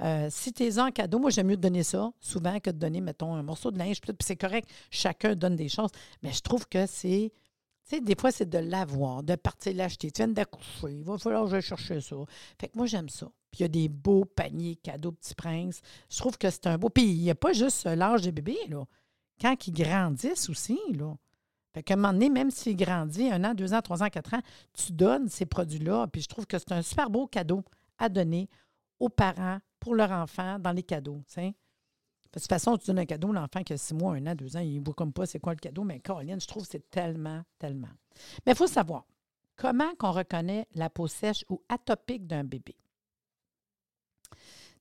Euh, 0.02 0.28
si 0.30 0.52
tu 0.52 0.64
es 0.64 0.78
en 0.78 0.90
cadeau, 0.90 1.18
moi, 1.18 1.30
j'aime 1.30 1.48
mieux 1.48 1.56
te 1.56 1.62
donner 1.62 1.82
ça 1.82 2.10
souvent 2.20 2.58
que 2.60 2.70
de 2.70 2.78
donner, 2.78 3.00
mettons, 3.00 3.34
un 3.34 3.42
morceau 3.42 3.70
de 3.70 3.78
linge. 3.78 4.00
Puis 4.00 4.12
c'est 4.20 4.36
correct, 4.36 4.68
chacun 4.90 5.34
donne 5.34 5.56
des 5.56 5.68
choses. 5.68 5.90
Mais 6.22 6.32
je 6.32 6.40
trouve 6.40 6.66
que 6.66 6.86
c'est 6.86 7.32
tu 7.90 8.00
des 8.00 8.14
fois, 8.14 8.30
c'est 8.30 8.48
de 8.48 8.58
l'avoir, 8.58 9.22
de 9.22 9.34
partir 9.34 9.74
l'acheter. 9.74 10.12
Tu 10.12 10.22
viens 10.22 10.28
d'accoucher, 10.28 10.98
il 10.98 11.04
va 11.04 11.18
falloir 11.18 11.48
que 11.48 11.56
je 11.56 11.60
chercher 11.60 12.00
ça. 12.00 12.16
Fait 12.60 12.68
que 12.68 12.76
moi, 12.76 12.86
j'aime 12.86 13.08
ça. 13.08 13.26
Puis 13.50 13.60
il 13.60 13.62
y 13.62 13.64
a 13.64 13.68
des 13.68 13.88
beaux 13.88 14.24
paniers 14.24 14.76
cadeaux 14.76 15.12
Petit 15.12 15.34
Prince. 15.34 15.80
Je 16.08 16.18
trouve 16.18 16.38
que 16.38 16.50
c'est 16.50 16.66
un 16.66 16.78
beau. 16.78 16.88
Puis 16.88 17.04
il 17.04 17.22
n'y 17.22 17.30
a 17.30 17.34
pas 17.34 17.52
juste 17.52 17.84
l'âge 17.84 18.22
des 18.22 18.32
bébés, 18.32 18.58
là. 18.68 18.84
Quand 19.40 19.66
ils 19.66 19.72
grandissent 19.72 20.48
aussi, 20.48 20.78
là. 20.92 21.14
Fait 21.72 21.82
qu'à 21.82 21.94
un 21.94 21.96
moment 21.96 22.12
donné, 22.12 22.28
même 22.30 22.50
s'il 22.50 22.76
grandit 22.76 23.30
un 23.30 23.44
an, 23.44 23.54
deux 23.54 23.72
ans, 23.74 23.80
trois 23.80 24.02
ans, 24.02 24.08
quatre 24.08 24.34
ans, 24.34 24.42
tu 24.72 24.92
donnes 24.92 25.28
ces 25.28 25.46
produits-là. 25.46 26.08
Puis 26.08 26.22
je 26.22 26.28
trouve 26.28 26.46
que 26.46 26.58
c'est 26.58 26.72
un 26.72 26.82
super 26.82 27.10
beau 27.10 27.26
cadeau 27.26 27.62
à 27.98 28.08
donner 28.08 28.48
aux 28.98 29.08
parents 29.08 29.58
pour 29.78 29.94
leur 29.94 30.10
enfant 30.10 30.58
dans 30.58 30.72
les 30.72 30.82
cadeaux. 30.82 31.22
De 31.36 31.52
toute 32.32 32.48
façon, 32.48 32.76
tu 32.76 32.86
donnes 32.86 32.98
un 33.00 33.06
cadeau, 33.06 33.32
l'enfant 33.32 33.62
qui 33.62 33.72
a 33.72 33.76
six 33.76 33.94
mois, 33.94 34.14
un 34.14 34.26
an, 34.26 34.34
deux 34.34 34.56
ans, 34.56 34.60
il 34.60 34.78
ne 34.80 34.84
voit 34.84 34.94
comme 34.94 35.12
pas 35.12 35.26
c'est 35.26 35.40
quoi 35.40 35.52
le 35.52 35.58
cadeau, 35.58 35.84
mais 35.84 36.00
Caroline, 36.00 36.40
je 36.40 36.46
trouve 36.46 36.64
que 36.64 36.68
c'est 36.70 36.90
tellement, 36.90 37.42
tellement. 37.58 37.88
Mais 38.46 38.52
il 38.52 38.56
faut 38.56 38.66
savoir, 38.66 39.04
comment 39.56 39.94
qu'on 39.98 40.12
reconnaît 40.12 40.66
la 40.74 40.90
peau 40.90 41.08
sèche 41.08 41.44
ou 41.48 41.62
atopique 41.68 42.26
d'un 42.26 42.44
bébé? 42.44 42.76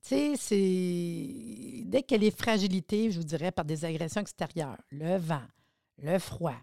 Tu 0.02 0.08
sais, 0.08 0.32
c'est 0.36 1.84
dès 1.84 2.02
qu'elle 2.02 2.24
est 2.24 2.36
fragilité, 2.36 3.10
je 3.10 3.18
vous 3.18 3.24
dirais, 3.24 3.52
par 3.52 3.64
des 3.64 3.84
agressions 3.84 4.22
extérieures, 4.22 4.78
le 4.90 5.18
vent, 5.18 5.46
le 5.98 6.18
froid, 6.18 6.56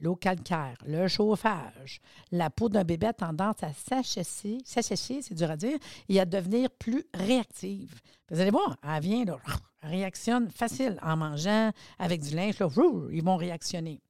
l'eau 0.00 0.14
calcaire, 0.14 0.76
le 0.86 1.08
chauffage, 1.08 2.00
la 2.30 2.50
peau 2.50 2.68
d'un 2.68 2.84
bébé 2.84 3.06
a 3.06 3.12
tendance 3.12 3.62
à 3.62 3.72
s'assécher, 3.72 4.58
c'est 4.64 5.34
dur 5.34 5.50
à 5.50 5.56
dire, 5.56 5.78
et 6.08 6.20
à 6.20 6.26
devenir 6.26 6.70
plus 6.70 7.04
réactive. 7.14 8.00
Vous 8.30 8.40
allez 8.40 8.50
voir, 8.50 8.76
elle 8.82 9.02
vient, 9.02 9.24
là, 9.24 9.38
réactionne 9.82 10.50
facile 10.50 10.98
en 11.02 11.16
mangeant 11.16 11.70
avec 11.98 12.20
du 12.20 12.34
linge, 12.34 12.56
ils 13.10 13.24
vont 13.24 13.36
réactionner. 13.36 14.02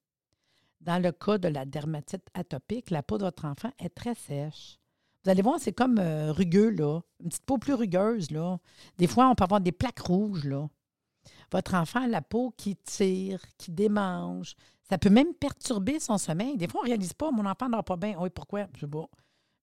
Dans 0.81 1.01
le 1.01 1.12
cas 1.12 1.39
de 1.39 1.47
la 1.49 1.65
dermatite 1.65 2.27
atopique, 2.35 2.91
la 2.91 3.05
peau 3.05 3.17
de 3.17 3.25
votre 3.25 3.45
enfant 3.45 3.71
est 3.79 3.95
très 3.95 4.17
sèche. 4.17 4.81
Vous 5.25 5.31
allez 5.31 5.43
voir, 5.43 5.61
c'est 5.61 5.73
comme 5.73 5.99
euh, 5.99 6.33
rugueux, 6.33 6.71
là. 6.71 7.00
Une 7.21 7.29
petite 7.29 7.45
peau 7.45 7.59
plus 7.59 7.75
rugueuse, 7.75 8.31
là. 8.31 8.59
Des 8.99 9.07
fois, 9.07 9.29
on 9.29 9.35
peut 9.35 9.45
avoir 9.45 9.61
des 9.61 9.73
plaques 9.73 10.00
rouges, 10.00 10.45
là. 10.45 10.69
Votre 11.52 11.75
enfant 11.75 12.02
a 12.02 12.07
la 12.09 12.23
peau 12.23 12.52
qui 12.57 12.76
tire, 12.76 13.41
qui 13.59 13.71
démange. 13.71 14.55
Ça 14.88 14.99
peut 14.99 15.11
même 15.11 15.33
perturber 15.35 16.00
son 16.00 16.19
sommeil. 16.19 16.57
Des 16.57 16.67
fois, 16.67 16.81
on 16.81 16.85
ne 16.85 16.88
réalise 16.88 17.12
pas, 17.12 17.31
mon 17.31 17.47
enfant 17.47 17.69
n'aura 17.69 17.85
pas 17.85 17.97
bien. 17.97 18.17
Oui, 18.19 18.31
pourquoi? 18.31 18.67
Je 18.75 18.81
sais 18.81 18.91
pas. 18.91 19.07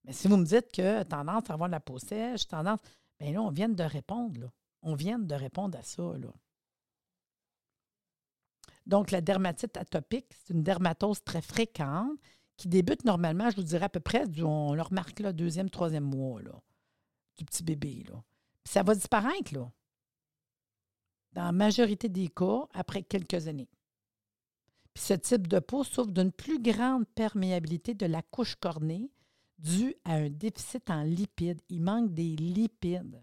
Mais 0.04 0.12
si 0.12 0.28
vous 0.28 0.36
me 0.36 0.44
dites 0.44 0.72
que 0.72 1.02
tendance 1.02 1.50
à 1.50 1.54
avoir 1.54 1.68
la 1.68 1.80
peau 1.80 1.98
sèche, 1.98 2.48
tendance. 2.48 2.80
Bien 3.18 3.32
là, 3.32 3.42
on 3.42 3.50
vient 3.50 3.68
de 3.68 3.82
répondre. 3.82 4.50
On 4.82 4.94
vient 4.94 5.18
de 5.18 5.34
répondre 5.34 5.78
à 5.78 5.82
ça. 5.82 6.02
Donc, 8.86 9.10
la 9.10 9.20
dermatite 9.20 9.76
atopique, 9.76 10.32
c'est 10.32 10.54
une 10.54 10.62
dermatose 10.62 11.22
très 11.22 11.42
fréquente 11.42 12.18
qui 12.60 12.68
débute 12.68 13.06
normalement, 13.06 13.48
je 13.48 13.56
vous 13.56 13.62
dirais 13.62 13.86
à 13.86 13.88
peu 13.88 14.00
près, 14.00 14.24
on 14.42 14.74
le 14.74 14.82
remarque 14.82 15.18
là, 15.20 15.32
deuxième, 15.32 15.70
troisième 15.70 16.04
mois 16.04 16.42
du 17.38 17.44
petit 17.46 17.62
bébé. 17.62 18.04
Là. 18.06 18.22
Puis 18.62 18.74
ça 18.74 18.82
va 18.82 18.94
disparaître, 18.94 19.54
là. 19.54 19.72
Dans 21.32 21.44
la 21.44 21.52
majorité 21.52 22.10
des 22.10 22.28
cas, 22.28 22.66
après 22.74 23.02
quelques 23.02 23.48
années. 23.48 23.70
Ce 24.94 25.14
type 25.14 25.46
de 25.46 25.58
peau 25.58 25.84
souffre 25.84 26.10
d'une 26.10 26.32
plus 26.32 26.60
grande 26.60 27.08
perméabilité 27.14 27.94
de 27.94 28.04
la 28.04 28.20
couche 28.20 28.56
cornée 28.56 29.10
due 29.58 29.94
à 30.04 30.16
un 30.16 30.28
déficit 30.28 30.90
en 30.90 31.02
lipides. 31.02 31.62
Il 31.70 31.80
manque 31.80 32.12
des 32.12 32.36
lipides. 32.36 33.22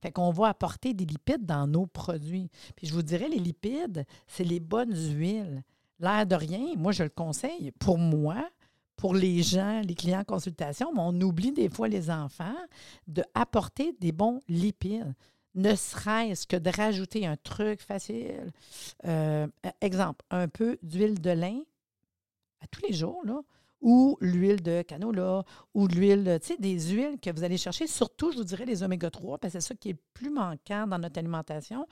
Fait 0.00 0.12
qu'on 0.12 0.30
va 0.30 0.46
apporter 0.46 0.94
des 0.94 1.06
lipides 1.06 1.44
dans 1.44 1.66
nos 1.66 1.86
produits. 1.86 2.50
Puis 2.76 2.86
je 2.86 2.94
vous 2.94 3.02
dirais, 3.02 3.28
les 3.28 3.40
lipides, 3.40 4.06
c'est 4.28 4.44
les 4.44 4.60
bonnes 4.60 4.94
huiles. 4.94 5.64
L'air 6.00 6.26
de 6.26 6.34
rien, 6.34 6.74
moi, 6.76 6.92
je 6.92 7.02
le 7.02 7.08
conseille. 7.08 7.70
Pour 7.78 7.98
moi, 7.98 8.48
pour 8.96 9.14
les 9.14 9.42
gens, 9.42 9.80
les 9.80 9.94
clients 9.94 10.20
en 10.20 10.24
consultation, 10.24 10.92
mais 10.92 11.00
on 11.00 11.20
oublie 11.20 11.52
des 11.52 11.68
fois 11.68 11.88
les 11.88 12.10
enfants 12.10 12.56
d'apporter 13.06 13.94
des 14.00 14.12
bons 14.12 14.40
lipides. 14.48 15.14
Ne 15.54 15.74
serait-ce 15.74 16.46
que 16.46 16.56
de 16.56 16.70
rajouter 16.70 17.26
un 17.26 17.36
truc 17.36 17.80
facile. 17.80 18.52
Euh, 19.06 19.46
exemple, 19.80 20.24
un 20.30 20.48
peu 20.48 20.78
d'huile 20.82 21.20
de 21.20 21.30
lin 21.30 21.60
à 22.60 22.66
tous 22.66 22.82
les 22.86 22.92
jours, 22.92 23.20
là, 23.24 23.40
ou 23.84 24.16
l'huile 24.22 24.62
de 24.62 24.80
canola, 24.80 25.44
ou 25.74 25.86
l'huile, 25.86 26.38
tu 26.40 26.48
sais, 26.48 26.56
des 26.58 26.88
huiles 26.88 27.20
que 27.20 27.30
vous 27.30 27.44
allez 27.44 27.58
chercher, 27.58 27.86
surtout, 27.86 28.32
je 28.32 28.38
vous 28.38 28.44
dirais, 28.44 28.64
les 28.64 28.82
oméga 28.82 29.10
3, 29.10 29.36
parce 29.36 29.52
que 29.52 29.60
c'est 29.60 29.68
ça 29.68 29.74
qui 29.74 29.90
est 29.90 29.98
plus 30.14 30.30
manquant 30.30 30.86
dans 30.86 30.98
notre 30.98 31.18
alimentation. 31.18 31.86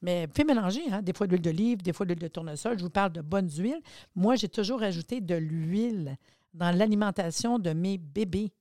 Mais 0.00 0.28
faites 0.32 0.46
mélanger, 0.46 0.82
hein, 0.92 1.02
des 1.02 1.12
fois 1.12 1.26
l'huile 1.26 1.42
d'olive, 1.42 1.82
des 1.82 1.92
fois 1.92 2.06
l'huile 2.06 2.20
de 2.20 2.28
tournesol. 2.28 2.78
Je 2.78 2.84
vous 2.84 2.90
parle 2.90 3.10
de 3.10 3.20
bonnes 3.20 3.50
huiles. 3.50 3.80
Moi, 4.14 4.36
j'ai 4.36 4.48
toujours 4.48 4.80
ajouté 4.84 5.20
de 5.20 5.34
l'huile 5.34 6.16
dans 6.52 6.70
l'alimentation 6.70 7.58
de 7.58 7.70
mes 7.72 7.98
bébés. 7.98 8.52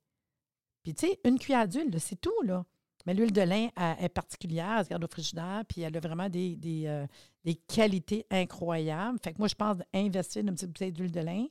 Puis, 0.82 0.96
tu 0.96 1.06
sais, 1.06 1.20
une 1.25 1.38
cuillère 1.38 1.68
d'huile, 1.68 1.96
c'est 2.00 2.20
tout, 2.20 2.42
là. 2.44 2.65
Mais 3.06 3.13
l'huile 3.13 3.34
de 3.34 3.42
lin 3.42 3.68
est 4.00 4.10
particulière, 4.10 4.77
elle 4.80 4.86
se 4.86 4.89
garde 4.89 5.03
au 5.03 5.08
frigidaire, 5.08 5.62
puis 5.68 5.82
elle 5.82 5.96
a 5.96 6.00
vraiment 6.00 6.30
des, 6.30 6.56
des, 6.56 6.86
euh, 6.88 7.06
des 7.44 7.56
qualités 7.56 8.25
incroyables. 8.32 9.20
Fait 9.22 9.34
que 9.34 9.38
moi, 9.38 9.48
je 9.48 9.56
pense 9.56 9.77
d'investir 9.94 10.42
une 10.42 10.53
petite 10.53 10.70
bouteille 10.70 10.94
d'huile 10.94 11.12
de 11.12 11.20
lin 11.20 11.46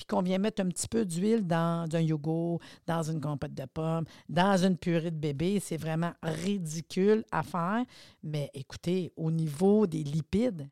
puis 0.00 0.06
qu'on 0.06 0.22
vient 0.22 0.38
mettre 0.38 0.62
un 0.62 0.68
petit 0.68 0.88
peu 0.88 1.04
d'huile 1.04 1.46
dans 1.46 1.86
un 1.92 2.00
yogourt, 2.00 2.58
dans 2.86 3.02
une 3.02 3.20
compote 3.20 3.52
de 3.52 3.66
pommes, 3.66 4.06
dans 4.30 4.56
une 4.64 4.78
purée 4.78 5.10
de 5.10 5.18
bébé, 5.18 5.60
c'est 5.60 5.76
vraiment 5.76 6.12
ridicule 6.22 7.22
à 7.30 7.42
faire. 7.42 7.84
Mais 8.22 8.50
écoutez, 8.54 9.12
au 9.16 9.30
niveau 9.30 9.86
des 9.86 10.02
lipides, 10.02 10.70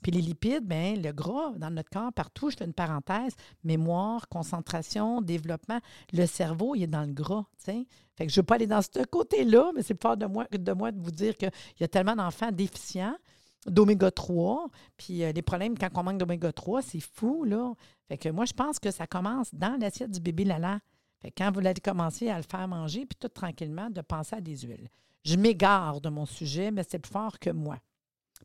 puis 0.00 0.10
les 0.10 0.22
lipides, 0.22 0.66
bien, 0.66 0.94
le 0.96 1.12
gras 1.12 1.52
dans 1.58 1.68
notre 1.68 1.90
corps, 1.90 2.14
partout, 2.14 2.48
je 2.48 2.56
fais 2.56 2.64
une 2.64 2.72
parenthèse, 2.72 3.34
mémoire, 3.62 4.26
concentration, 4.30 5.20
développement, 5.20 5.80
le 6.14 6.24
cerveau, 6.24 6.74
il 6.74 6.84
est 6.84 6.86
dans 6.86 7.04
le 7.04 7.12
gras, 7.12 7.44
Fait 7.66 7.84
que 8.20 8.28
je 8.28 8.32
ne 8.32 8.36
veux 8.36 8.42
pas 8.42 8.54
aller 8.54 8.66
dans 8.66 8.80
ce 8.80 9.04
côté-là, 9.04 9.70
mais 9.74 9.82
c'est 9.82 10.00
fort 10.00 10.16
de 10.16 10.24
moi, 10.24 10.46
de 10.50 10.72
moi 10.72 10.92
de 10.92 10.98
vous 10.98 11.10
dire 11.10 11.36
qu'il 11.36 11.52
y 11.78 11.84
a 11.84 11.88
tellement 11.88 12.16
d'enfants 12.16 12.50
déficients 12.50 13.18
d'oméga 13.66 14.10
3. 14.10 14.68
Puis 14.96 15.24
euh, 15.24 15.32
les 15.32 15.42
problèmes 15.42 15.76
quand 15.78 15.88
on 15.94 16.02
manque 16.02 16.18
d'oméga 16.18 16.52
3, 16.52 16.82
c'est 16.82 17.00
fou, 17.00 17.44
là. 17.44 17.74
Fait 18.12 18.18
que 18.18 18.28
moi, 18.28 18.44
je 18.44 18.52
pense 18.52 18.78
que 18.78 18.90
ça 18.90 19.06
commence 19.06 19.54
dans 19.54 19.80
l'assiette 19.80 20.10
du 20.10 20.20
bébé 20.20 20.44
Lala. 20.44 20.80
Fait 21.22 21.30
que 21.30 21.42
quand 21.42 21.50
vous 21.50 21.66
allez 21.66 21.80
commencer 21.80 22.28
à 22.28 22.36
le 22.36 22.42
faire 22.42 22.68
manger, 22.68 23.06
puis 23.06 23.16
tout 23.18 23.30
tranquillement, 23.30 23.88
de 23.88 24.02
penser 24.02 24.36
à 24.36 24.42
des 24.42 24.54
huiles. 24.58 24.90
Je 25.24 25.36
m'égare 25.36 26.02
de 26.02 26.10
mon 26.10 26.26
sujet, 26.26 26.70
mais 26.70 26.84
c'est 26.86 26.98
plus 26.98 27.10
fort 27.10 27.38
que 27.38 27.48
moi. 27.48 27.78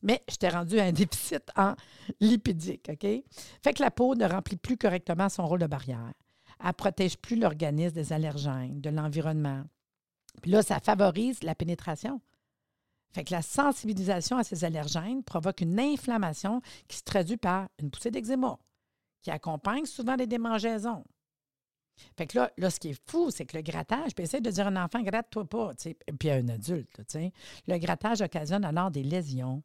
Mais 0.02 0.24
je 0.32 0.38
t'ai 0.38 0.48
rendu 0.48 0.80
à 0.80 0.86
un 0.86 0.92
déficit 0.94 1.52
en 1.58 1.76
lipidique? 2.22 2.90
Fait 3.62 3.74
que 3.74 3.84
la 3.84 3.92
peau 3.92 4.16
ne 4.16 4.24
remplit 4.24 4.56
plus 4.56 4.78
correctement 4.78 5.28
son 5.28 5.46
rôle 5.46 5.60
de 5.60 5.68
barrière. 5.68 6.14
Elle 6.62 6.68
ne 6.68 6.72
protège 6.72 7.18
plus 7.18 7.36
l'organisme 7.36 7.96
des 7.96 8.14
allergènes, 8.14 8.80
de 8.80 8.90
l'environnement. 8.90 9.64
Puis 10.42 10.52
là, 10.52 10.62
ça 10.62 10.80
favorise 10.80 11.44
la 11.44 11.56
pénétration. 11.56 12.22
Fait 13.12 13.26
que 13.26 13.34
la 13.34 13.42
sensibilisation 13.42 14.38
à 14.38 14.46
ces 14.46 14.64
allergènes 14.64 15.24
provoque 15.24 15.60
une 15.60 15.78
inflammation 15.78 16.62
qui 16.88 16.96
se 16.96 17.04
traduit 17.04 17.36
par 17.36 17.68
une 17.82 17.92
poussée 17.92 18.12
d'eczéma, 18.12 18.58
qui 19.28 19.32
accompagne 19.32 19.86
souvent 19.86 20.16
des 20.16 20.26
démangeaisons. 20.26 21.04
Fait 22.16 22.28
que 22.28 22.38
là, 22.38 22.50
là, 22.58 22.70
ce 22.70 22.80
qui 22.80 22.92
est 22.92 23.02
fou, 23.10 23.30
c'est 23.30 23.46
que 23.46 23.58
le 23.58 23.62
grattage, 23.62 24.16
puis 24.16 24.24
essaye 24.24 24.40
de 24.40 24.50
dire 24.50 24.68
à 24.68 24.70
un 24.70 24.86
enfant, 24.86 25.02
gratte-toi 25.02 25.44
pas, 25.44 25.72
puis 26.18 26.30
à 26.30 26.36
un 26.36 26.48
adulte, 26.48 26.98
le 27.68 27.78
grattage 27.78 28.22
occasionne 28.22 28.64
alors 28.64 28.90
des 28.90 29.04
lésions, 29.04 29.64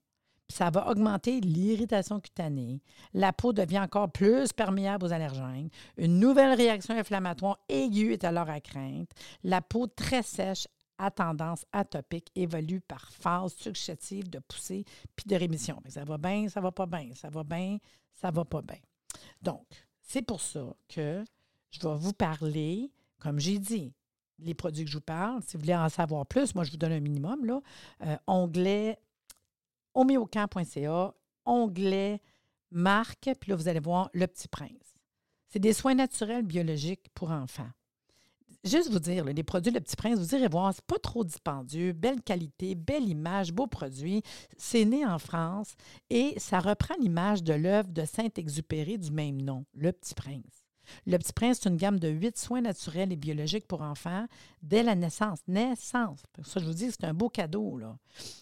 puis 0.49 0.57
ça 0.57 0.71
va 0.71 0.91
augmenter 0.91 1.41
l'irritation 1.41 2.19
cutanée, 2.19 2.83
la 3.15 3.33
peau 3.33 3.53
devient 3.53 3.79
encore 3.79 4.11
plus 4.11 4.53
perméable 4.53 5.07
aux 5.07 5.13
allergènes, 5.13 5.69
une 5.97 6.19
nouvelle 6.19 6.57
réaction 6.57 6.97
inflammatoire 6.97 7.61
aiguë 7.69 8.15
est 8.15 8.25
alors 8.25 8.51
à 8.51 8.61
craindre, 8.61 9.07
la 9.45 9.61
peau 9.61 9.87
très 9.87 10.25
sèche 10.25 10.67
à 10.99 11.13
tendance 11.13 11.65
atopique 11.71 12.33
évolue 12.35 12.81
par 12.81 13.13
phase 13.13 13.55
successive 13.55 14.29
de 14.29 14.41
poussée 14.41 14.85
puis 15.15 15.27
de 15.27 15.37
rémission. 15.37 15.81
Ça 15.89 16.03
va 16.03 16.19
bien, 16.19 16.49
ça 16.49 16.61
va 16.61 16.73
pas 16.73 16.87
bien, 16.87 17.11
ça 17.15 17.31
va 17.31 17.45
bien, 17.45 17.79
ça 18.13 18.33
va 18.33 18.45
pas 18.45 18.63
bien. 18.63 18.79
Donc, 19.43 19.67
c'est 20.03 20.23
pour 20.23 20.41
ça 20.41 20.75
que 20.89 21.25
je 21.71 21.81
vais 21.81 21.97
vous 21.97 22.13
parler, 22.13 22.91
comme 23.19 23.39
j'ai 23.39 23.59
dit, 23.59 23.93
les 24.39 24.55
produits 24.55 24.85
que 24.85 24.91
je 24.91 24.97
vous 24.97 25.03
parle. 25.03 25.43
Si 25.43 25.57
vous 25.57 25.61
voulez 25.61 25.75
en 25.75 25.89
savoir 25.89 26.27
plus, 26.27 26.55
moi, 26.55 26.65
je 26.65 26.71
vous 26.71 26.77
donne 26.77 26.93
un 26.93 27.01
minimum. 27.01 27.45
Là. 27.45 27.61
Euh, 28.03 28.17
onglet 28.27 28.99
homéocamp.ca, 29.95 31.15
onglet 31.45 32.21
marque, 32.71 33.31
puis 33.41 33.51
là, 33.51 33.57
vous 33.57 33.69
allez 33.69 33.81
voir 33.81 34.11
Le 34.15 34.27
Petit 34.27 34.49
Prince. 34.49 34.95
C'est 35.49 35.59
des 35.59 35.75
soins 35.75 35.95
naturels 35.95 36.45
biologiques 36.45 37.09
pour 37.15 37.31
enfants 37.31 37.71
juste 38.65 38.91
vous 38.91 38.99
dire, 38.99 39.25
les 39.25 39.43
produits 39.43 39.73
Le 39.73 39.81
Petit 39.81 39.97
Prince, 39.97 40.19
vous 40.19 40.35
irez 40.35 40.49
voir, 40.49 40.73
c'est 40.75 40.85
pas 40.85 40.99
trop 40.99 41.25
dispendieux, 41.25 41.93
belle 41.93 42.23
qualité, 42.23 42.75
belle 42.75 43.09
image, 43.09 43.53
beau 43.53 43.67
produit. 43.67 44.23
C'est 44.57 44.85
né 44.85 45.05
en 45.07 45.19
France 45.19 45.75
et 46.11 46.35
ça 46.39 46.61
reprend 46.61 46.95
l'image 47.01 47.43
de 47.43 47.55
l'œuvre 47.55 47.91
de 47.91 48.05
Saint-Exupéry 48.05 48.99
du 48.99 49.11
même 49.11 49.41
nom, 49.41 49.65
Le 49.75 49.93
Petit 49.93 50.15
Prince. 50.15 50.63
Le 51.07 51.17
Petit 51.19 51.33
Prince, 51.33 51.61
c'est 51.61 51.69
une 51.69 51.77
gamme 51.77 51.99
de 51.99 52.09
huit 52.09 52.37
soins 52.39 52.61
naturels 52.61 53.13
et 53.13 53.17
biologiques 53.17 53.67
pour 53.67 53.83
enfants 53.83 54.27
dès 54.63 54.83
la 54.83 54.95
naissance. 54.95 55.41
Naissance. 55.47 56.23
Ça, 56.43 56.61
je 56.61 56.67
vous 56.67 56.75
dis, 56.75 56.91
c'est 56.91 57.05
un 57.05 57.15
beau 57.15 57.29
cadeau. 57.29 57.79
Là. 57.79 57.97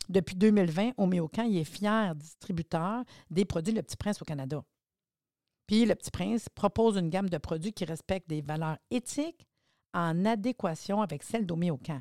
Depuis 0.08 0.36
2020, 0.36 0.92
Homéocan, 0.96 1.44
il 1.44 1.58
est 1.58 1.64
fier 1.64 2.14
distributeur 2.14 3.04
des 3.30 3.44
produits 3.44 3.74
Le 3.74 3.82
Petit 3.82 3.96
Prince 3.96 4.20
au 4.22 4.24
Canada. 4.24 4.62
Puis, 5.66 5.86
Le 5.86 5.94
Petit 5.94 6.10
Prince 6.10 6.48
propose 6.48 6.96
une 6.96 7.10
gamme 7.10 7.28
de 7.28 7.38
produits 7.38 7.72
qui 7.72 7.84
respectent 7.84 8.28
des 8.28 8.42
valeurs 8.42 8.78
éthiques, 8.90 9.46
en 9.94 10.24
adéquation 10.24 11.02
avec 11.02 11.22
celle 11.22 11.46
d'Homéocan. 11.46 12.00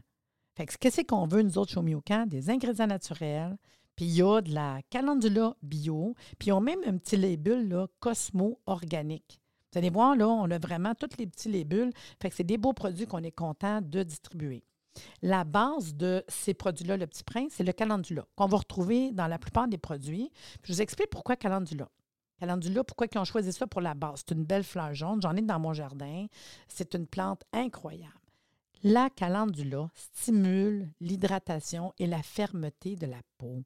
Fait 0.55 0.65
que 0.65 0.77
qu'est-ce 0.77 1.01
qu'on 1.01 1.27
veut, 1.27 1.41
nous 1.41 1.57
autres, 1.57 1.71
chez 1.71 1.79
Homéocan? 1.79 2.25
Des 2.27 2.49
ingrédients 2.49 2.87
naturels, 2.87 3.57
puis 3.95 4.05
il 4.05 4.15
y 4.15 4.21
a 4.21 4.41
de 4.41 4.53
la 4.53 4.81
calendula 4.89 5.55
bio, 5.61 6.15
puis 6.37 6.49
ils 6.49 6.51
ont 6.51 6.61
même 6.61 6.79
un 6.85 6.97
petit 6.97 7.17
label, 7.17 7.87
Cosmo 7.99 8.59
organique. 8.65 9.39
Vous 9.71 9.77
allez 9.77 9.89
voir, 9.89 10.15
là, 10.15 10.27
on 10.27 10.49
a 10.49 10.57
vraiment 10.57 10.95
tous 10.95 11.17
les 11.17 11.27
petits 11.27 11.51
labels. 11.51 11.91
Fait 12.21 12.29
que 12.29 12.35
c'est 12.35 12.43
des 12.43 12.57
beaux 12.57 12.73
produits 12.73 13.05
qu'on 13.05 13.23
est 13.23 13.31
content 13.31 13.81
de 13.81 14.03
distribuer. 14.03 14.63
La 15.21 15.43
base 15.43 15.93
de 15.95 16.23
ces 16.27 16.53
produits-là, 16.53 16.97
le 16.97 17.07
petit 17.07 17.23
prince, 17.23 17.53
c'est 17.55 17.63
le 17.63 17.71
calendula, 17.71 18.25
qu'on 18.35 18.47
va 18.47 18.57
retrouver 18.57 19.11
dans 19.11 19.27
la 19.27 19.37
plupart 19.37 19.67
des 19.67 19.77
produits. 19.77 20.31
je 20.63 20.73
vous 20.73 20.81
explique 20.81 21.09
pourquoi 21.09 21.35
calendula. 21.35 21.89
Calendula, 22.39 22.83
pourquoi 22.83 23.07
ils 23.11 23.17
ont 23.17 23.25
choisi 23.25 23.51
ça 23.51 23.67
pour 23.67 23.81
la 23.81 23.93
base? 23.93 24.23
C'est 24.25 24.33
une 24.33 24.45
belle 24.45 24.63
fleur 24.63 24.93
jaune. 24.93 25.21
J'en 25.21 25.35
ai 25.35 25.41
dans 25.41 25.59
mon 25.59 25.73
jardin. 25.73 26.27
C'est 26.67 26.95
une 26.95 27.05
plante 27.05 27.43
incroyable. 27.51 28.13
La 28.81 29.09
calendula 29.09 29.89
stimule 29.93 30.89
l'hydratation 31.01 31.93
et 31.99 32.07
la 32.07 32.23
fermeté 32.23 32.95
de 32.95 33.07
la 33.07 33.21
peau. 33.37 33.63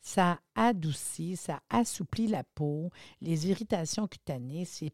Ça 0.00 0.38
adoucit, 0.54 1.36
ça 1.36 1.60
assouplit 1.70 2.28
la 2.28 2.44
peau, 2.44 2.90
les 3.20 3.48
irritations 3.48 4.06
cutanées. 4.06 4.64
C'est 4.64 4.92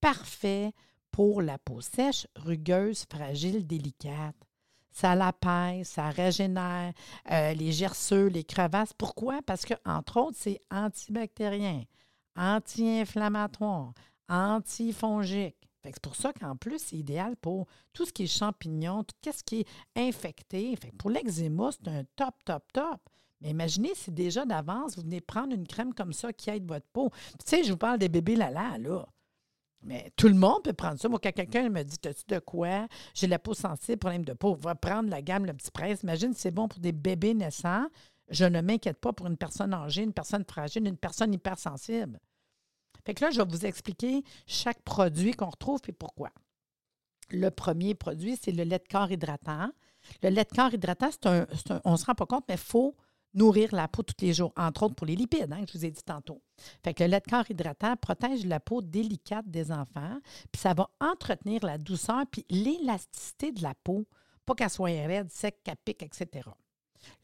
parfait 0.00 0.72
pour 1.10 1.40
la 1.40 1.58
peau 1.58 1.80
sèche, 1.80 2.26
rugueuse, 2.36 3.06
fragile, 3.08 3.66
délicate. 3.66 4.36
Ça 4.90 5.14
l'apaise, 5.14 5.88
ça 5.88 6.10
régénère 6.10 6.92
euh, 7.30 7.54
les 7.54 7.72
gerceux, 7.72 8.26
les 8.26 8.44
crevasses. 8.44 8.92
Pourquoi? 8.92 9.40
Parce 9.46 9.64
que, 9.64 9.74
entre 9.86 10.20
autres, 10.20 10.36
c'est 10.38 10.60
antibactérien 10.70 11.84
anti-inflammatoire, 12.36 13.92
antifongique. 14.28 15.56
C'est 15.84 16.00
pour 16.00 16.14
ça 16.14 16.32
qu'en 16.32 16.56
plus, 16.56 16.78
c'est 16.78 16.96
idéal 16.96 17.36
pour 17.36 17.66
tout 17.92 18.06
ce 18.06 18.12
qui 18.12 18.24
est 18.24 18.26
champignons, 18.26 19.02
tout 19.02 19.32
ce 19.32 19.42
qui 19.42 19.60
est 19.60 19.66
infecté. 19.96 20.76
Pour 20.98 21.10
l'eczéma, 21.10 21.70
c'est 21.72 21.88
un 21.88 22.04
top, 22.14 22.34
top, 22.44 22.64
top. 22.72 23.00
Mais 23.40 23.50
imaginez 23.50 23.92
si 23.94 24.12
déjà 24.12 24.44
d'avance, 24.44 24.96
vous 24.96 25.02
venez 25.02 25.20
prendre 25.20 25.52
une 25.52 25.66
crème 25.66 25.92
comme 25.92 26.12
ça 26.12 26.32
qui 26.32 26.50
aide 26.50 26.66
votre 26.66 26.86
peau. 26.92 27.10
Tu 27.32 27.44
sais, 27.44 27.64
je 27.64 27.72
vous 27.72 27.78
parle 27.78 27.98
des 27.98 28.08
bébés 28.08 28.36
là-là, 28.36 28.78
là. 28.78 29.04
Mais 29.82 30.12
tout 30.16 30.28
le 30.28 30.34
monde 30.34 30.62
peut 30.62 30.72
prendre 30.72 31.00
ça. 31.00 31.08
Moi, 31.08 31.18
quand 31.20 31.32
quelqu'un 31.32 31.68
me 31.68 31.82
dit 31.82 31.98
T'as-tu 31.98 32.22
de 32.28 32.38
quoi? 32.38 32.86
J'ai 33.14 33.26
la 33.26 33.40
peau 33.40 33.52
sensible, 33.52 33.98
problème 33.98 34.24
de 34.24 34.32
peau, 34.32 34.54
va 34.54 34.76
prendre 34.76 35.10
la 35.10 35.22
gamme 35.22 35.44
Le 35.44 35.52
Petit 35.52 35.72
Prince. 35.72 36.02
Imagine 36.02 36.32
si 36.34 36.42
c'est 36.42 36.50
bon 36.52 36.68
pour 36.68 36.78
des 36.78 36.92
bébés 36.92 37.34
naissants. 37.34 37.86
Je 38.32 38.46
ne 38.46 38.62
m'inquiète 38.62 38.98
pas 38.98 39.12
pour 39.12 39.26
une 39.26 39.36
personne 39.36 39.74
âgée, 39.74 40.02
une 40.02 40.14
personne 40.14 40.44
fragile, 40.44 40.86
une 40.86 40.96
personne 40.96 41.32
hypersensible. 41.34 42.18
Fait 43.04 43.14
que 43.14 43.24
là, 43.24 43.30
je 43.30 43.40
vais 43.40 43.48
vous 43.48 43.66
expliquer 43.66 44.24
chaque 44.46 44.80
produit 44.82 45.32
qu'on 45.32 45.50
retrouve 45.50 45.80
et 45.86 45.92
pourquoi. 45.92 46.30
Le 47.30 47.50
premier 47.50 47.94
produit, 47.94 48.38
c'est 48.42 48.52
le 48.52 48.64
lait 48.64 48.78
de 48.78 48.88
corps 48.90 49.10
hydratant. 49.10 49.70
Le 50.22 50.30
lait 50.30 50.44
de 50.44 50.54
corps 50.54 50.72
hydratant, 50.72 51.10
c'est 51.10 51.26
un, 51.26 51.46
on 51.84 51.92
ne 51.92 51.96
se 51.96 52.06
rend 52.06 52.14
pas 52.14 52.26
compte, 52.26 52.44
mais 52.48 52.54
il 52.54 52.60
faut 52.60 52.96
nourrir 53.34 53.74
la 53.74 53.86
peau 53.86 54.02
tous 54.02 54.24
les 54.24 54.32
jours, 54.32 54.52
entre 54.56 54.84
autres 54.84 54.94
pour 54.94 55.06
les 55.06 55.16
lipides, 55.16 55.52
hein, 55.52 55.64
que 55.64 55.72
je 55.72 55.78
vous 55.78 55.84
ai 55.84 55.90
dit 55.90 56.02
tantôt. 56.02 56.42
Fait 56.82 56.94
que 56.94 57.02
le 57.02 57.10
lait 57.10 57.20
de 57.20 57.30
corps 57.30 57.50
hydratant 57.50 57.96
protège 57.96 58.46
la 58.46 58.60
peau 58.60 58.80
délicate 58.80 59.48
des 59.48 59.72
enfants, 59.72 60.18
puis 60.50 60.60
ça 60.60 60.74
va 60.74 60.88
entretenir 61.00 61.64
la 61.64 61.78
douceur 61.78 62.24
puis 62.30 62.46
l'élasticité 62.48 63.52
de 63.52 63.62
la 63.62 63.74
peau, 63.74 64.06
pas 64.46 64.54
qu'elle 64.54 64.70
soit 64.70 64.88
raide, 64.88 65.30
sec, 65.30 65.62
qu'elle 65.62 65.76
pique, 65.76 66.02
etc. 66.02 66.48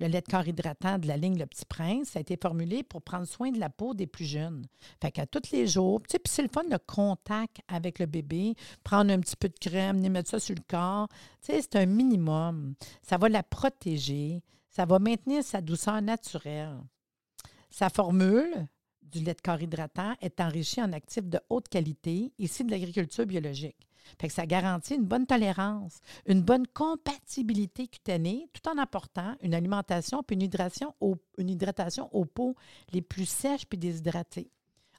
Le 0.00 0.06
lait 0.06 0.20
de 0.20 0.30
corps 0.30 0.46
hydratant 0.46 0.98
de 0.98 1.06
la 1.06 1.16
ligne 1.16 1.38
Le 1.38 1.46
Petit 1.46 1.64
Prince, 1.64 2.16
a 2.16 2.20
été 2.20 2.36
formulé 2.40 2.82
pour 2.82 3.02
prendre 3.02 3.26
soin 3.26 3.50
de 3.50 3.58
la 3.58 3.70
peau 3.70 3.94
des 3.94 4.06
plus 4.06 4.24
jeunes. 4.24 4.66
Fait 5.00 5.10
qu'à 5.10 5.26
tous 5.26 5.50
les 5.52 5.66
jours, 5.66 6.00
tu 6.02 6.16
sais, 6.16 6.22
c'est 6.24 6.42
le 6.42 6.48
fun, 6.48 6.62
le 6.70 6.78
contact 6.78 7.58
avec 7.68 7.98
le 7.98 8.06
bébé, 8.06 8.54
prendre 8.84 9.12
un 9.12 9.20
petit 9.20 9.36
peu 9.36 9.48
de 9.48 9.58
crème, 9.58 10.00
mettre 10.08 10.30
ça 10.30 10.40
sur 10.40 10.54
le 10.54 10.62
corps. 10.68 11.08
C'est 11.40 11.76
un 11.76 11.86
minimum. 11.86 12.74
Ça 13.02 13.18
va 13.18 13.28
la 13.28 13.42
protéger. 13.42 14.42
Ça 14.70 14.84
va 14.84 14.98
maintenir 14.98 15.42
sa 15.42 15.60
douceur 15.60 16.00
naturelle. 16.02 16.78
Sa 17.70 17.90
formule 17.90 18.66
du 19.10 19.20
lait 19.20 19.34
de 19.34 19.40
corps 19.40 19.60
hydratant 19.60 20.14
est 20.20 20.40
enrichie 20.40 20.82
en 20.82 20.92
actifs 20.92 21.28
de 21.28 21.40
haute 21.48 21.68
qualité, 21.68 22.32
ici 22.38 22.64
de 22.64 22.70
l'agriculture 22.70 23.26
biologique. 23.26 23.88
Fait 24.18 24.28
que 24.28 24.34
ça 24.34 24.46
garantit 24.46 24.94
une 24.94 25.04
bonne 25.04 25.26
tolérance, 25.26 26.00
une 26.26 26.42
bonne 26.42 26.66
compatibilité 26.66 27.88
cutanée, 27.88 28.48
tout 28.52 28.68
en 28.70 28.78
apportant 28.78 29.36
une 29.42 29.54
alimentation 29.54 30.22
puis 30.22 30.34
une 30.34 30.42
hydratation, 30.42 30.94
une 31.36 31.50
hydratation 31.50 32.08
aux 32.14 32.24
peaux 32.24 32.54
les 32.92 33.02
plus 33.02 33.28
sèches 33.28 33.66
puis 33.66 33.78
déshydratées. 33.78 34.50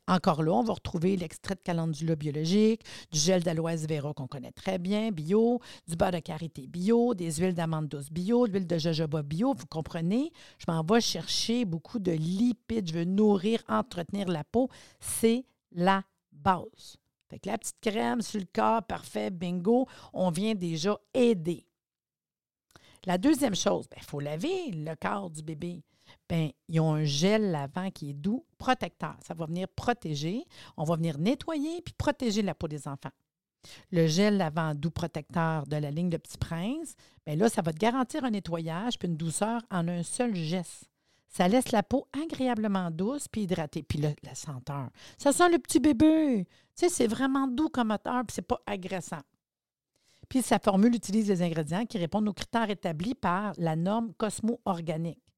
Encore 0.09 0.41
là, 0.41 0.53
on 0.53 0.63
va 0.63 0.73
retrouver 0.73 1.15
l'extrait 1.15 1.53
de 1.53 1.59
calendula 1.59 2.15
biologique, 2.15 2.81
du 3.11 3.19
gel 3.19 3.43
d'aloès 3.43 3.85
vera 3.87 4.11
qu'on 4.11 4.25
connaît 4.25 4.51
très 4.51 4.79
bien, 4.79 5.11
bio, 5.11 5.61
du 5.87 5.95
beurre 5.95 6.13
de 6.13 6.17
karité 6.17 6.65
bio, 6.65 7.13
des 7.13 7.31
huiles 7.33 7.53
d'amande 7.53 7.87
douce 7.87 8.09
bio, 8.09 8.47
de 8.47 8.53
l'huile 8.53 8.65
de 8.65 8.79
jojoba 8.79 9.21
bio. 9.21 9.53
Vous 9.53 9.67
comprenez? 9.67 10.31
Je 10.57 10.65
m'en 10.67 10.81
vais 10.81 10.99
chercher 10.99 11.63
beaucoup 11.63 11.99
de 11.99 12.11
lipides. 12.11 12.89
Je 12.89 12.93
veux 12.95 13.03
nourrir, 13.03 13.61
entretenir 13.67 14.27
la 14.29 14.43
peau. 14.43 14.67
C'est 14.99 15.45
la 15.71 16.03
base. 16.31 16.97
Fait 17.29 17.37
que 17.37 17.47
la 17.47 17.59
petite 17.59 17.79
crème 17.79 18.23
sur 18.23 18.39
le 18.39 18.47
corps, 18.51 18.81
parfait, 18.81 19.29
bingo, 19.29 19.87
on 20.13 20.31
vient 20.31 20.55
déjà 20.55 20.99
aider. 21.13 21.67
La 23.05 23.19
deuxième 23.19 23.53
chose, 23.53 23.85
il 23.91 23.95
ben, 23.95 24.01
faut 24.01 24.19
laver 24.19 24.71
le 24.71 24.95
corps 24.95 25.29
du 25.29 25.43
bébé. 25.43 25.83
Bien, 26.27 26.49
ils 26.67 26.79
ont 26.79 26.95
un 26.95 27.03
gel 27.03 27.51
lavant 27.51 27.91
qui 27.91 28.09
est 28.09 28.13
doux, 28.13 28.43
protecteur. 28.59 29.15
Ça 29.25 29.33
va 29.33 29.47
venir 29.47 29.67
protéger. 29.67 30.45
On 30.77 30.83
va 30.83 30.95
venir 30.95 31.17
nettoyer 31.17 31.81
puis 31.81 31.95
protéger 31.97 32.43
la 32.43 32.53
peau 32.53 32.67
des 32.67 32.87
enfants. 32.87 33.09
Le 33.91 34.07
gel 34.07 34.37
lavant 34.37 34.75
doux 34.75 34.91
protecteur 34.91 35.65
de 35.65 35.75
la 35.75 35.91
ligne 35.91 36.09
de 36.09 36.17
Petit 36.17 36.37
Prince, 36.37 36.95
bien 37.25 37.35
là, 37.35 37.49
ça 37.49 37.61
va 37.61 37.73
te 37.73 37.77
garantir 37.77 38.23
un 38.23 38.29
nettoyage 38.29 38.99
puis 38.99 39.07
une 39.07 39.17
douceur 39.17 39.61
en 39.71 39.87
un 39.87 40.03
seul 40.03 40.35
geste. 40.35 40.85
Ça 41.27 41.47
laisse 41.47 41.71
la 41.71 41.83
peau 41.83 42.07
agréablement 42.13 42.89
douce 42.91 43.27
puis 43.27 43.41
hydratée. 43.41 43.83
Puis 43.83 43.99
la 43.99 44.35
senteur. 44.35 44.89
Ça 45.17 45.31
sent 45.31 45.49
le 45.49 45.59
petit 45.59 45.79
bébé. 45.79 46.47
Tu 46.75 46.87
sais, 46.87 46.89
c'est 46.89 47.07
vraiment 47.07 47.47
doux 47.47 47.69
comme 47.69 47.91
odeur 47.91 48.23
puis 48.25 48.35
c'est 48.35 48.41
pas 48.41 48.61
agressant. 48.65 49.21
Puis 50.27 50.41
sa 50.41 50.59
formule 50.59 50.95
utilise 50.95 51.27
des 51.27 51.41
ingrédients 51.41 51.85
qui 51.85 51.97
répondent 51.97 52.29
aux 52.29 52.33
critères 52.33 52.69
établis 52.69 53.15
par 53.15 53.53
la 53.57 53.75
norme 53.75 54.13
Cosmo-Organique. 54.13 55.28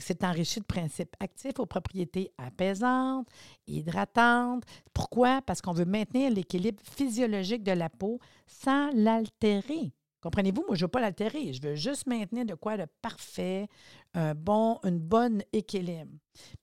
C'est 0.00 0.24
enrichi 0.24 0.60
de 0.60 0.64
principes 0.64 1.14
actifs 1.20 1.58
aux 1.58 1.66
propriétés 1.66 2.32
apaisantes, 2.38 3.28
hydratantes. 3.66 4.64
Pourquoi? 4.92 5.42
Parce 5.42 5.60
qu'on 5.60 5.72
veut 5.72 5.84
maintenir 5.84 6.30
l'équilibre 6.30 6.82
physiologique 6.84 7.62
de 7.62 7.72
la 7.72 7.88
peau 7.88 8.18
sans 8.46 8.90
l'altérer. 8.92 9.92
Comprenez-vous? 10.20 10.64
Moi, 10.66 10.74
je 10.74 10.80
ne 10.80 10.86
veux 10.86 10.90
pas 10.90 11.00
l'altérer. 11.00 11.52
Je 11.52 11.62
veux 11.62 11.76
juste 11.76 12.08
maintenir 12.08 12.44
de 12.44 12.54
quoi 12.54 12.76
de 12.76 12.86
parfait, 13.00 13.68
un 14.14 14.34
bon, 14.34 14.80
une 14.82 14.98
bonne 14.98 15.42
équilibre. 15.52 16.10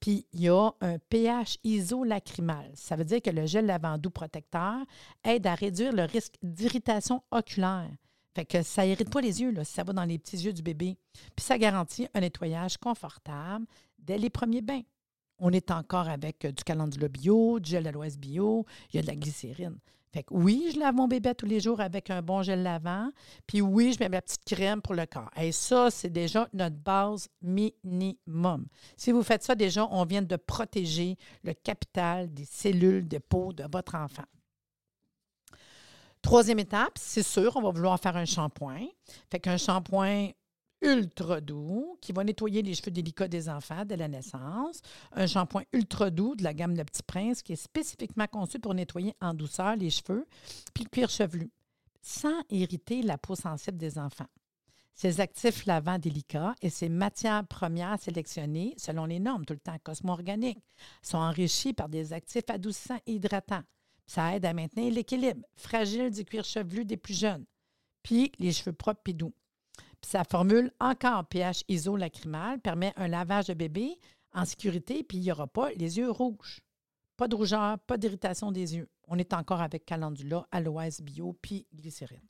Puis, 0.00 0.26
il 0.34 0.42
y 0.42 0.48
a 0.50 0.70
un 0.82 0.98
pH 0.98 1.56
isolacrymal. 1.64 2.70
Ça 2.74 2.94
veut 2.94 3.06
dire 3.06 3.22
que 3.22 3.30
le 3.30 3.46
gel 3.46 3.64
lavandou 3.64 4.10
protecteur 4.10 4.84
aide 5.24 5.46
à 5.46 5.54
réduire 5.54 5.92
le 5.92 6.02
risque 6.02 6.34
d'irritation 6.42 7.22
oculaire. 7.30 7.90
Fait 8.34 8.44
que 8.44 8.62
ça 8.62 8.84
n'irrite 8.84 9.10
pas 9.10 9.20
les 9.20 9.40
yeux, 9.40 9.52
là, 9.52 9.64
si 9.64 9.72
ça 9.72 9.84
va 9.84 9.92
dans 9.92 10.04
les 10.04 10.18
petits 10.18 10.38
yeux 10.38 10.52
du 10.52 10.62
bébé. 10.62 10.96
Puis 11.36 11.44
ça 11.44 11.56
garantit 11.56 12.08
un 12.14 12.20
nettoyage 12.20 12.76
confortable 12.78 13.66
dès 13.98 14.18
les 14.18 14.30
premiers 14.30 14.62
bains. 14.62 14.82
On 15.38 15.50
est 15.50 15.70
encore 15.70 16.08
avec 16.08 16.44
euh, 16.44 16.52
du 16.52 16.62
calendula 16.64 17.08
bio, 17.08 17.60
du 17.60 17.70
gel 17.70 17.84
d'aloès 17.84 18.18
bio, 18.18 18.64
il 18.92 18.96
y 18.96 18.98
a 18.98 19.02
de 19.02 19.06
la 19.06 19.16
glycérine. 19.16 19.78
Fait 20.12 20.22
que 20.22 20.32
oui, 20.32 20.70
je 20.72 20.78
lave 20.78 20.94
mon 20.94 21.08
bébé 21.08 21.34
tous 21.34 21.46
les 21.46 21.58
jours 21.58 21.80
avec 21.80 22.08
un 22.08 22.22
bon 22.22 22.40
gel 22.42 22.62
lavant. 22.62 23.10
Puis 23.48 23.60
oui, 23.60 23.92
je 23.92 23.98
mets 23.98 24.08
ma 24.08 24.22
petite 24.22 24.44
crème 24.44 24.80
pour 24.80 24.94
le 24.94 25.06
corps. 25.06 25.30
Et 25.36 25.50
ça, 25.50 25.90
c'est 25.90 26.08
déjà 26.08 26.48
notre 26.52 26.76
base 26.76 27.28
minimum. 27.42 28.66
Si 28.96 29.10
vous 29.10 29.24
faites 29.24 29.42
ça, 29.42 29.56
déjà, 29.56 29.88
on 29.90 30.04
vient 30.04 30.22
de 30.22 30.36
protéger 30.36 31.16
le 31.42 31.52
capital 31.52 32.32
des 32.32 32.44
cellules 32.44 33.08
de 33.08 33.18
peau 33.18 33.52
de 33.52 33.64
votre 33.68 33.96
enfant. 33.96 34.22
Troisième 36.24 36.58
étape, 36.58 36.94
c'est 36.96 37.22
sûr, 37.22 37.54
on 37.54 37.60
va 37.60 37.70
vouloir 37.70 38.00
faire 38.00 38.16
un 38.16 38.24
shampoing. 38.24 38.86
Fait 39.30 39.38
qu'un 39.38 39.58
shampoing 39.58 40.30
ultra 40.80 41.42
doux 41.42 41.98
qui 42.00 42.12
va 42.12 42.24
nettoyer 42.24 42.62
les 42.62 42.72
cheveux 42.72 42.90
délicats 42.90 43.28
des 43.28 43.50
enfants 43.50 43.84
dès 43.84 43.98
la 43.98 44.08
naissance. 44.08 44.80
Un 45.12 45.26
shampoing 45.26 45.64
ultra 45.74 46.08
doux 46.08 46.34
de 46.34 46.42
la 46.42 46.54
gamme 46.54 46.74
Le 46.74 46.82
Petit 46.82 47.02
Prince 47.02 47.42
qui 47.42 47.52
est 47.52 47.56
spécifiquement 47.56 48.26
conçu 48.26 48.58
pour 48.58 48.72
nettoyer 48.72 49.14
en 49.20 49.34
douceur 49.34 49.76
les 49.76 49.90
cheveux 49.90 50.26
puis 50.72 50.84
le 50.84 50.88
cuir 50.88 51.10
chevelu 51.10 51.50
sans 52.00 52.40
irriter 52.48 53.02
la 53.02 53.18
peau 53.18 53.34
sensible 53.34 53.76
des 53.76 53.98
enfants. 53.98 54.28
Ces 54.94 55.20
actifs 55.20 55.66
lavants 55.66 55.98
délicats 55.98 56.54
et 56.62 56.70
ces 56.70 56.88
matières 56.88 57.46
premières 57.46 58.00
sélectionnées 58.00 58.72
selon 58.78 59.04
les 59.04 59.20
normes 59.20 59.44
tout 59.44 59.52
le 59.52 59.60
temps 59.60 59.76
cosmo-organiques 59.82 60.64
sont 61.02 61.18
enrichis 61.18 61.74
par 61.74 61.90
des 61.90 62.14
actifs 62.14 62.48
adoucissants 62.48 63.00
et 63.06 63.12
hydratants 63.12 63.64
ça 64.06 64.34
aide 64.34 64.44
à 64.44 64.52
maintenir 64.52 64.92
l'équilibre 64.92 65.46
fragile 65.56 66.10
du 66.10 66.24
cuir 66.24 66.44
chevelu 66.44 66.84
des 66.84 66.96
plus 66.96 67.18
jeunes, 67.18 67.44
puis 68.02 68.32
les 68.38 68.52
cheveux 68.52 68.72
propres 68.72 69.02
et 69.06 69.12
doux. 69.12 69.34
Puis 69.76 70.10
sa 70.10 70.24
formule 70.24 70.72
encore 70.80 71.26
pH 71.26 71.64
isolacrymal 71.68 72.60
permet 72.60 72.92
un 72.96 73.08
lavage 73.08 73.46
de 73.46 73.54
bébé 73.54 73.98
en 74.32 74.44
sécurité, 74.44 75.02
puis 75.02 75.18
il 75.18 75.22
n'y 75.22 75.32
aura 75.32 75.46
pas 75.46 75.70
les 75.72 75.98
yeux 75.98 76.10
rouges. 76.10 76.60
Pas 77.16 77.28
de 77.28 77.36
rougeur, 77.36 77.78
pas 77.80 77.96
d'irritation 77.96 78.50
des 78.50 78.76
yeux. 78.76 78.88
On 79.06 79.18
est 79.18 79.32
encore 79.32 79.60
avec 79.60 79.86
calendula, 79.86 80.46
aloès 80.50 81.00
bio, 81.00 81.36
puis 81.40 81.66
glycérine. 81.72 82.26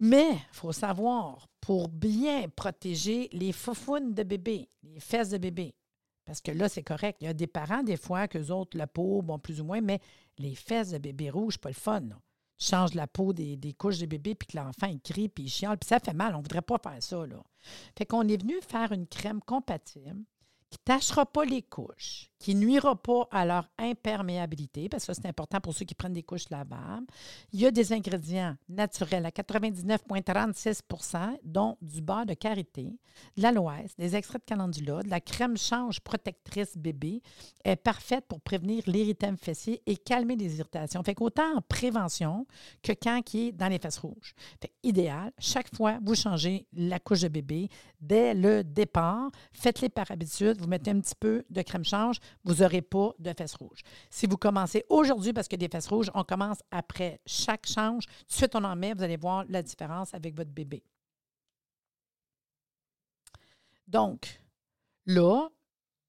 Mais 0.00 0.32
il 0.32 0.54
faut 0.54 0.72
savoir, 0.72 1.46
pour 1.60 1.88
bien 1.88 2.48
protéger 2.48 3.28
les 3.32 3.52
foufounes 3.52 4.14
de 4.14 4.22
bébé, 4.22 4.68
les 4.82 4.98
fesses 4.98 5.28
de 5.28 5.38
bébé, 5.38 5.74
parce 6.24 6.40
que 6.40 6.52
là, 6.52 6.68
c'est 6.68 6.82
correct. 6.82 7.18
Il 7.20 7.24
y 7.24 7.28
a 7.28 7.34
des 7.34 7.46
parents, 7.46 7.82
des 7.82 7.96
fois, 7.96 8.28
qu'eux 8.28 8.50
autres, 8.50 8.76
la 8.76 8.86
peau, 8.86 9.22
bon, 9.22 9.38
plus 9.38 9.60
ou 9.60 9.64
moins, 9.64 9.80
mais 9.80 10.00
les 10.38 10.54
fesses 10.54 10.90
de 10.90 10.98
bébé 10.98 11.30
rouge, 11.30 11.58
pas 11.58 11.70
le 11.70 11.74
fun. 11.74 12.02
Tu 12.58 12.66
changes 12.66 12.94
la 12.94 13.06
peau 13.06 13.32
des, 13.32 13.74
couches 13.78 13.98
de 13.98 14.06
bébé, 14.06 14.34
puis 14.34 14.46
que 14.46 14.56
l'enfant, 14.56 14.86
il 14.86 15.00
crie, 15.00 15.28
puis 15.28 15.44
il 15.44 15.48
chiale, 15.48 15.78
puis 15.78 15.88
ça 15.88 15.98
fait 15.98 16.12
mal. 16.12 16.34
On 16.34 16.38
ne 16.38 16.42
voudrait 16.42 16.62
pas 16.62 16.78
faire 16.78 17.02
ça, 17.02 17.26
là. 17.26 17.42
Fait 17.96 18.06
qu'on 18.06 18.28
est 18.28 18.40
venu 18.40 18.54
faire 18.60 18.92
une 18.92 19.06
crème 19.06 19.40
compatible 19.40 20.24
qui 20.70 20.78
ne 20.78 20.84
tâchera 20.84 21.26
pas 21.26 21.44
les 21.44 21.62
couches, 21.62 22.29
qui 22.40 22.56
nuira 22.56 22.96
pas 22.96 23.28
à 23.30 23.44
leur 23.44 23.68
imperméabilité, 23.78 24.88
parce 24.88 25.06
que 25.06 25.12
c'est 25.12 25.26
important 25.26 25.60
pour 25.60 25.74
ceux 25.74 25.84
qui 25.84 25.94
prennent 25.94 26.14
des 26.14 26.22
couches 26.22 26.48
lavables. 26.50 27.06
Il 27.52 27.60
y 27.60 27.66
a 27.66 27.70
des 27.70 27.92
ingrédients 27.92 28.56
naturels 28.68 29.26
à 29.26 29.30
99,36% 29.30 31.38
dont 31.44 31.76
du 31.82 32.00
beurre 32.00 32.26
de 32.26 32.34
karité, 32.34 32.98
de 33.36 33.42
l'aloès, 33.42 33.94
des 33.98 34.16
extraits 34.16 34.40
de 34.40 34.46
calendula, 34.46 35.02
de 35.02 35.10
la 35.10 35.20
crème 35.20 35.58
change 35.58 36.00
protectrice 36.00 36.78
bébé, 36.78 37.20
est 37.62 37.76
parfaite 37.76 38.24
pour 38.26 38.40
prévenir 38.40 38.82
l'irritant 38.86 39.36
fessier 39.36 39.82
et 39.86 39.98
calmer 39.98 40.36
les 40.36 40.58
irritations. 40.58 41.02
Fait 41.02 41.14
qu'autant 41.14 41.56
en 41.56 41.60
prévention 41.60 42.46
que 42.82 42.92
quand 42.92 43.20
qui 43.22 43.48
est 43.48 43.52
dans 43.52 43.68
les 43.68 43.78
fesses 43.78 43.98
rouges. 43.98 44.34
Fait 44.60 44.72
idéal, 44.82 45.30
chaque 45.38 45.74
fois, 45.74 45.98
vous 46.02 46.14
changez 46.14 46.66
la 46.72 46.98
couche 46.98 47.20
de 47.20 47.28
bébé 47.28 47.68
dès 48.00 48.32
le 48.32 48.64
départ. 48.64 49.30
Faites-les 49.52 49.90
par 49.90 50.10
habitude. 50.10 50.58
Vous 50.58 50.66
mettez 50.66 50.90
un 50.90 51.00
petit 51.00 51.14
peu 51.14 51.44
de 51.50 51.62
crème 51.62 51.84
change 51.84 52.18
vous 52.44 52.56
n'aurez 52.56 52.82
pas 52.82 53.12
de 53.18 53.32
fesses 53.36 53.54
rouges. 53.54 53.82
Si 54.10 54.26
vous 54.26 54.36
commencez 54.36 54.84
aujourd'hui 54.88 55.32
parce 55.32 55.48
que 55.48 55.56
des 55.56 55.68
fesses 55.68 55.88
rouges, 55.88 56.10
on 56.14 56.24
commence 56.24 56.58
après 56.70 57.20
chaque 57.26 57.66
change. 57.66 58.06
De 58.06 58.12
suite, 58.32 58.54
on 58.54 58.64
en 58.64 58.76
met, 58.76 58.94
vous 58.94 59.02
allez 59.02 59.16
voir 59.16 59.44
la 59.48 59.62
différence 59.62 60.14
avec 60.14 60.34
votre 60.36 60.50
bébé. 60.50 60.82
Donc, 63.86 64.40
là, 65.06 65.48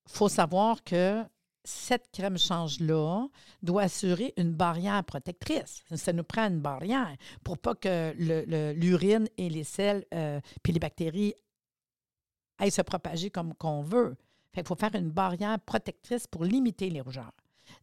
il 0.08 0.12
faut 0.12 0.30
savoir 0.30 0.84
que 0.84 1.24
cette 1.64 2.10
crème 2.12 2.38
change-là 2.38 3.28
doit 3.62 3.84
assurer 3.84 4.34
une 4.38 4.54
barrière 4.54 5.04
protectrice. 5.04 5.84
Ça 5.96 6.14
nous 6.14 6.24
prend 6.24 6.48
une 6.48 6.60
barrière 6.60 7.16
pour 7.44 7.58
pas 7.58 7.76
que 7.76 8.14
l'urine 8.74 9.28
et 9.38 9.50
les 9.50 9.64
sels 9.64 10.06
euh, 10.14 10.40
puis 10.64 10.74
les 10.74 10.80
bactéries 10.80 11.34
aillent 12.58 12.72
se 12.72 12.82
propager 12.82 13.30
comme 13.30 13.54
qu'on 13.56 13.82
veut. 13.82 14.16
Fait 14.54 14.68
faut 14.68 14.76
faire 14.76 14.96
une 14.96 15.12
barrière 15.12 15.60
protectrice 15.60 16.28
pour 16.28 16.44
limiter 16.44 16.90
les 16.90 17.02
rougeurs. 17.02 17.32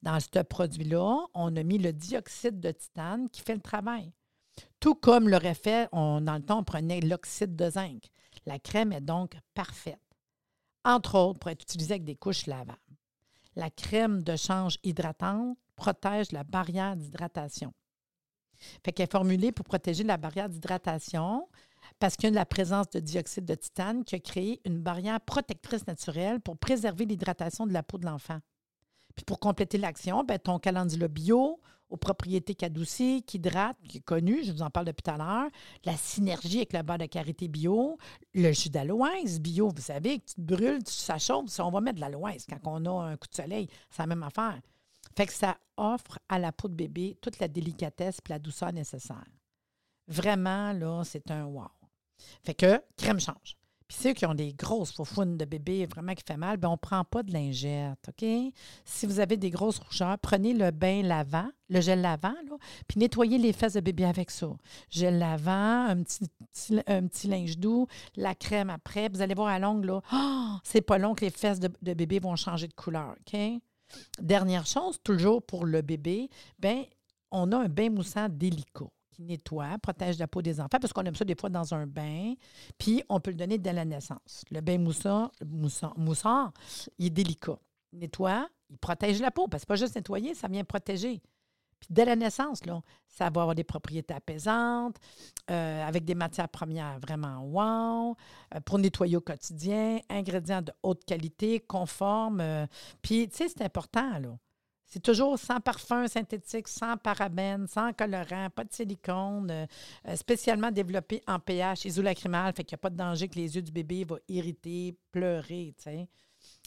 Dans 0.02 0.18
ce 0.20 0.42
produit-là, 0.42 1.26
on 1.34 1.56
a 1.56 1.62
mis 1.62 1.78
le 1.78 1.92
dioxyde 1.92 2.60
de 2.60 2.70
titane 2.70 3.28
qui 3.30 3.40
fait 3.40 3.54
le 3.54 3.60
travail. 3.60 4.12
Tout 4.80 4.94
comme 4.94 5.28
l'aurait 5.28 5.54
fait, 5.54 5.88
on, 5.92 6.20
dans 6.20 6.34
le 6.34 6.42
temps, 6.42 6.60
on 6.60 6.64
prenait 6.64 7.00
l'oxyde 7.00 7.56
de 7.56 7.70
zinc. 7.70 8.08
La 8.46 8.58
crème 8.58 8.92
est 8.92 9.00
donc 9.00 9.36
parfaite. 9.54 10.00
Entre 10.84 11.16
autres, 11.16 11.38
pour 11.38 11.50
être 11.50 11.62
utilisée 11.62 11.94
avec 11.94 12.04
des 12.04 12.16
couches 12.16 12.46
lavables. 12.46 12.78
La 13.56 13.70
crème 13.70 14.22
de 14.22 14.36
change 14.36 14.78
hydratante 14.84 15.56
protège 15.74 16.32
la 16.32 16.44
barrière 16.44 16.96
d'hydratation. 16.96 17.72
Fait 18.84 18.98
est 19.00 19.10
formulée 19.10 19.52
pour 19.52 19.64
protéger 19.64 20.04
la 20.04 20.16
barrière 20.16 20.48
d'hydratation 20.48 21.48
parce 21.98 22.16
qu'il 22.16 22.28
y 22.28 22.32
a 22.32 22.34
la 22.34 22.46
présence 22.46 22.88
de 22.90 23.00
dioxyde 23.00 23.44
de 23.44 23.54
titane 23.54 24.04
qui 24.04 24.14
a 24.14 24.20
créé 24.20 24.60
une 24.64 24.78
barrière 24.78 25.20
protectrice 25.20 25.86
naturelle 25.86 26.40
pour 26.40 26.56
préserver 26.56 27.04
l'hydratation 27.04 27.66
de 27.66 27.72
la 27.72 27.82
peau 27.82 27.98
de 27.98 28.06
l'enfant. 28.06 28.38
Puis 29.16 29.24
pour 29.24 29.40
compléter 29.40 29.78
l'action, 29.78 30.22
ben, 30.22 30.38
ton 30.38 30.58
calendula 30.58 31.08
bio 31.08 31.60
aux 31.90 31.96
propriétés 31.96 32.54
qu'adoucit, 32.54 33.22
qui 33.26 33.38
hydrate, 33.38 33.76
qui 33.88 33.98
est 33.98 34.02
connu, 34.02 34.44
je 34.44 34.52
vous 34.52 34.62
en 34.62 34.70
parle 34.70 34.86
depuis 34.86 35.02
tout 35.02 35.10
à 35.10 35.16
l'heure, 35.16 35.50
la 35.84 35.96
synergie 35.96 36.58
avec 36.58 36.74
le 36.74 36.82
beurre 36.82 36.98
de 36.98 37.06
karité 37.06 37.48
bio, 37.48 37.96
le 38.34 38.52
jus 38.52 38.68
d'aloès 38.68 39.40
bio, 39.40 39.70
vous 39.74 39.82
savez, 39.82 40.18
que 40.18 40.26
tu 40.26 40.34
te 40.34 40.40
brûles, 40.40 40.82
ça 40.84 41.18
chauffe, 41.18 41.58
on 41.58 41.70
va 41.70 41.80
mettre 41.80 41.96
de 41.96 42.00
l'aloès 42.00 42.46
quand 42.46 42.60
on 42.64 42.84
a 42.84 43.04
un 43.06 43.16
coup 43.16 43.28
de 43.28 43.34
soleil, 43.34 43.68
c'est 43.90 44.02
la 44.02 44.06
même 44.06 44.22
affaire. 44.22 44.60
Fait 45.16 45.26
que 45.26 45.32
ça 45.32 45.56
offre 45.76 46.18
à 46.28 46.38
la 46.38 46.52
peau 46.52 46.68
de 46.68 46.74
bébé 46.74 47.16
toute 47.20 47.40
la 47.40 47.48
délicatesse 47.48 48.18
et 48.18 48.28
la 48.28 48.38
douceur 48.38 48.72
nécessaire. 48.72 49.24
Vraiment, 50.06 50.72
là, 50.72 51.02
c'est 51.04 51.30
un 51.30 51.44
wow. 51.44 51.68
Fait 52.44 52.54
que 52.54 52.80
crème 52.96 53.20
change. 53.20 53.58
Puis 53.88 53.96
ceux 54.02 54.12
qui 54.12 54.26
ont 54.26 54.34
des 54.34 54.52
grosses 54.52 54.92
faufounes 54.92 55.38
de 55.38 55.46
bébé 55.46 55.86
vraiment 55.86 56.12
qui 56.12 56.22
fait 56.22 56.36
mal, 56.36 56.58
bien, 56.58 56.68
on 56.68 56.72
ne 56.72 56.76
prend 56.76 57.04
pas 57.04 57.22
de 57.22 57.32
lingette, 57.32 57.98
OK? 58.06 58.52
Si 58.84 59.06
vous 59.06 59.18
avez 59.18 59.38
des 59.38 59.48
grosses 59.48 59.78
rougeurs, 59.78 60.18
prenez 60.18 60.52
le 60.52 60.70
bain 60.70 61.02
lavant, 61.02 61.48
le 61.70 61.80
gel 61.80 62.02
lavant, 62.02 62.34
là, 62.50 62.56
puis 62.86 62.98
nettoyez 62.98 63.38
les 63.38 63.54
fesses 63.54 63.72
de 63.72 63.80
bébé 63.80 64.04
avec 64.04 64.30
ça. 64.30 64.50
Gel 64.90 65.18
lavant, 65.18 65.86
un 65.86 66.02
petit, 66.02 66.26
un 66.86 67.00
linge 67.30 67.56
doux, 67.56 67.86
la 68.14 68.34
crème 68.34 68.68
après. 68.68 69.08
Vous 69.08 69.22
allez 69.22 69.34
voir 69.34 69.48
à 69.48 69.58
longue, 69.58 69.86
là, 69.86 70.02
oh, 70.12 70.56
c'est 70.64 70.82
pas 70.82 70.98
long 70.98 71.14
que 71.14 71.24
les 71.24 71.30
fesses 71.30 71.58
de, 71.58 71.68
bébé 71.94 72.18
vont 72.18 72.36
changer 72.36 72.68
de 72.68 72.74
couleur, 72.74 73.14
OK? 73.18 73.40
Dernière 74.20 74.66
chose, 74.66 74.98
toujours 75.02 75.42
pour 75.42 75.64
le 75.64 75.80
bébé, 75.80 76.28
bien, 76.58 76.84
on 77.30 77.52
a 77.52 77.56
un 77.56 77.68
bain 77.68 77.88
moussant 77.88 78.28
délicat 78.28 78.84
nettoie, 79.18 79.78
protège 79.78 80.18
la 80.18 80.26
peau 80.26 80.42
des 80.42 80.60
enfants, 80.60 80.78
parce 80.80 80.92
qu'on 80.92 81.04
aime 81.04 81.14
ça 81.14 81.24
des 81.24 81.34
fois 81.34 81.50
dans 81.50 81.74
un 81.74 81.86
bain, 81.86 82.34
puis 82.78 83.02
on 83.08 83.20
peut 83.20 83.30
le 83.30 83.36
donner 83.36 83.58
dès 83.58 83.72
la 83.72 83.84
naissance. 83.84 84.44
Le 84.50 84.60
bain 84.60 84.78
moussant, 84.78 85.30
moussant, 85.44 85.92
moussant 85.96 86.52
il 86.98 87.06
est 87.06 87.10
délicat. 87.10 87.58
Nettoie, 87.92 88.48
il 88.70 88.78
protège 88.78 89.20
la 89.20 89.30
peau, 89.30 89.48
parce 89.48 89.64
que 89.64 89.68
pas 89.68 89.76
juste 89.76 89.96
nettoyer, 89.96 90.34
ça 90.34 90.48
vient 90.48 90.64
protéger. 90.64 91.22
Puis 91.80 91.88
dès 91.90 92.04
la 92.04 92.16
naissance, 92.16 92.66
là, 92.66 92.82
ça 93.06 93.30
va 93.30 93.42
avoir 93.42 93.54
des 93.54 93.64
propriétés 93.64 94.14
apaisantes, 94.14 94.96
euh, 95.50 95.86
avec 95.86 96.04
des 96.04 96.14
matières 96.14 96.48
premières 96.48 96.98
vraiment 97.00 97.40
wow, 97.44 98.16
euh, 98.54 98.60
pour 98.64 98.78
nettoyer 98.78 99.16
au 99.16 99.20
quotidien, 99.20 100.00
ingrédients 100.08 100.62
de 100.62 100.72
haute 100.82 101.04
qualité, 101.04 101.60
conformes. 101.60 102.40
Euh, 102.40 102.66
puis, 103.00 103.28
tu 103.28 103.36
sais, 103.36 103.48
c'est 103.48 103.62
important, 103.62 104.18
là. 104.18 104.36
C'est 104.88 105.02
toujours 105.02 105.38
sans 105.38 105.60
parfum 105.60 106.08
synthétique, 106.08 106.66
sans 106.66 106.96
parabènes, 106.96 107.66
sans 107.66 107.92
colorant, 107.92 108.48
pas 108.48 108.64
de 108.64 108.72
silicone, 108.72 109.50
euh, 109.50 110.16
spécialement 110.16 110.70
développé 110.70 111.22
en 111.26 111.38
pH 111.38 111.84
isolacrymal, 111.84 112.54
fait 112.54 112.64
qu'il 112.64 112.74
n'y 112.74 112.80
a 112.80 112.82
pas 112.82 112.90
de 112.90 112.96
danger 112.96 113.28
que 113.28 113.36
les 113.36 113.54
yeux 113.54 113.62
du 113.62 113.70
bébé 113.70 114.04
vont 114.04 114.18
irriter, 114.28 114.96
pleurer, 115.12 115.74
tu 115.76 115.84
sais. 115.84 116.08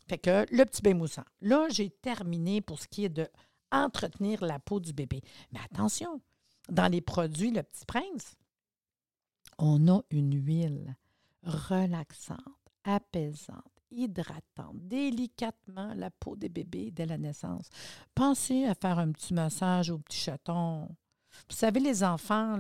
Fait 0.08 0.20
que 0.20 0.46
le 0.52 0.66
petit 0.66 0.84
bain 0.84 0.94
moussant. 0.94 1.24
Là, 1.42 1.68
j'ai 1.70 1.90
terminé 1.90 2.62
pour 2.62 2.80
ce 2.80 2.88
qui 2.88 3.06
est 3.06 3.10
de 3.10 3.28
entretenir 3.72 4.44
la 4.44 4.60
peau 4.60 4.80
du 4.80 4.94
bébé. 4.94 5.22
Mais 5.52 5.60
attention, 5.72 6.22
dans 6.70 6.92
les 6.92 7.02
produits 7.02 7.52
Le 7.52 7.64
Petit 7.64 7.86
Prince, 7.86 8.36
on 9.58 9.88
a 9.88 10.02
une 10.10 10.46
huile 10.46 10.96
relaxante, 11.44 12.38
apaisante, 12.84 13.71
hydratant 13.92 14.72
délicatement 14.74 15.94
la 15.96 16.10
peau 16.10 16.36
des 16.36 16.50
bébés 16.50 16.92
dès 16.92 17.06
la 17.06 17.18
naissance. 17.18 17.70
Pensez 18.16 18.66
à 18.66 18.74
faire 18.74 19.00
un 19.00 19.12
petit 19.12 19.34
massage 19.34 19.90
au 19.90 20.00
petit 20.00 20.20
chaton. 20.20 20.90
Vous 21.50 21.56
savez, 21.56 21.80
les 21.80 22.04
enfants, 22.04 22.58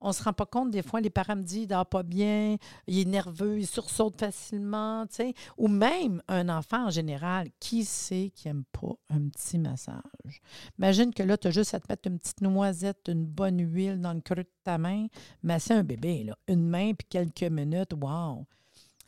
on 0.00 0.08
ne 0.08 0.12
se 0.12 0.22
rend 0.22 0.32
pas 0.32 0.46
compte, 0.46 0.70
des 0.70 0.82
fois, 0.82 1.00
les 1.00 1.10
parents 1.10 1.36
me 1.36 1.42
disent, 1.42 1.62
il 1.62 1.66
dort 1.66 1.86
pas 1.86 2.02
bien, 2.02 2.56
il 2.86 2.98
est 2.98 3.04
nerveux, 3.04 3.58
il 3.58 3.66
sursaute 3.66 4.18
facilement, 4.18 5.06
tu 5.06 5.16
sais. 5.16 5.34
Ou 5.56 5.68
même 5.68 6.22
un 6.28 6.48
enfant 6.48 6.86
en 6.86 6.90
général, 6.90 7.48
qui 7.58 7.84
sait 7.84 8.30
qui 8.34 8.48
n'aime 8.48 8.64
pas 8.72 8.94
un 9.08 9.28
petit 9.28 9.58
massage? 9.58 10.42
Imagine 10.78 11.12
que 11.12 11.22
là, 11.22 11.38
tu 11.38 11.48
as 11.48 11.52
juste 11.52 11.74
à 11.74 11.80
te 11.80 11.86
mettre 11.88 12.08
une 12.08 12.18
petite 12.18 12.40
noisette, 12.40 13.08
une 13.08 13.24
bonne 13.24 13.60
huile 13.60 14.00
dans 14.00 14.12
le 14.12 14.20
creux 14.20 14.36
de 14.36 14.50
ta 14.64 14.78
main, 14.78 15.06
masser 15.42 15.74
un 15.74 15.84
bébé, 15.84 16.24
là. 16.24 16.36
Une 16.48 16.68
main, 16.68 16.92
puis 16.94 17.06
quelques 17.08 17.50
minutes, 17.50 17.94
wow! 17.94 18.46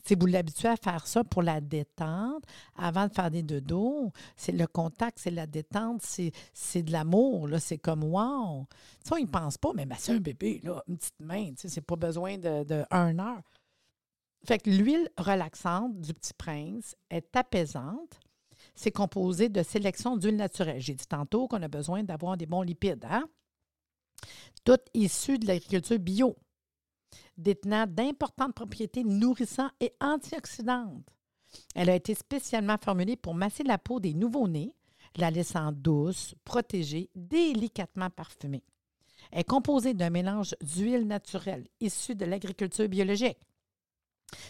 Si 0.06 0.14
vous 0.14 0.26
l'habituez 0.26 0.68
à 0.68 0.76
faire 0.76 1.06
ça 1.06 1.24
pour 1.24 1.42
la 1.42 1.62
détente, 1.62 2.44
avant 2.76 3.06
de 3.06 3.12
faire 3.12 3.30
des 3.30 3.42
dodos, 3.42 4.12
c'est 4.36 4.52
le 4.52 4.66
contact, 4.66 5.18
c'est 5.18 5.30
la 5.30 5.46
détente, 5.46 6.02
c'est 6.02 6.82
de 6.82 6.92
l'amour. 6.92 7.48
C'est 7.58 7.78
comme 7.78 8.04
wow. 8.04 8.66
Ça, 9.02 9.18
ils 9.18 9.24
ne 9.24 9.30
pensent 9.30 9.56
pas, 9.56 9.72
mais 9.74 9.86
c'est 9.98 10.12
un 10.12 10.20
bébé, 10.20 10.60
là, 10.62 10.82
une 10.88 10.98
petite 10.98 11.20
main, 11.20 11.52
c'est 11.56 11.80
pas 11.80 11.96
besoin 11.96 12.36
de, 12.36 12.64
de 12.64 12.84
heure. 12.92 13.42
Fait 14.46 14.58
que 14.58 14.68
l'huile 14.68 15.08
relaxante 15.16 15.98
du 16.00 16.12
petit 16.12 16.34
prince 16.34 16.94
est 17.08 17.34
apaisante. 17.34 18.20
C'est 18.74 18.90
composé 18.90 19.48
de 19.48 19.62
sélection 19.62 20.16
d'huile 20.18 20.36
naturelle. 20.36 20.80
J'ai 20.80 20.94
dit 20.94 21.06
tantôt 21.06 21.48
qu'on 21.48 21.62
a 21.62 21.68
besoin 21.68 22.02
d'avoir 22.02 22.36
des 22.36 22.44
bons 22.44 22.62
lipides. 22.62 23.06
Hein? 23.08 23.26
Tout 24.64 24.78
issu 24.92 25.38
de 25.38 25.46
l'agriculture 25.46 25.98
bio 25.98 26.36
détenant 27.36 27.86
d'importantes 27.86 28.54
propriétés 28.54 29.04
nourrissantes 29.04 29.72
et 29.80 29.92
antioxydantes. 30.00 31.08
Elle 31.74 31.90
a 31.90 31.94
été 31.94 32.14
spécialement 32.14 32.76
formulée 32.82 33.16
pour 33.16 33.34
masser 33.34 33.62
la 33.62 33.78
peau 33.78 34.00
des 34.00 34.14
nouveau-nés, 34.14 34.74
la 35.16 35.30
laissant 35.30 35.72
douce, 35.72 36.34
protégée, 36.44 37.10
délicatement 37.14 38.10
parfumée. 38.10 38.64
Elle 39.30 39.40
est 39.40 39.44
composée 39.44 39.94
d'un 39.94 40.10
mélange 40.10 40.54
d'huile 40.60 41.06
naturelle 41.06 41.66
issue 41.80 42.14
de 42.14 42.24
l'agriculture 42.24 42.88
biologique. 42.88 43.38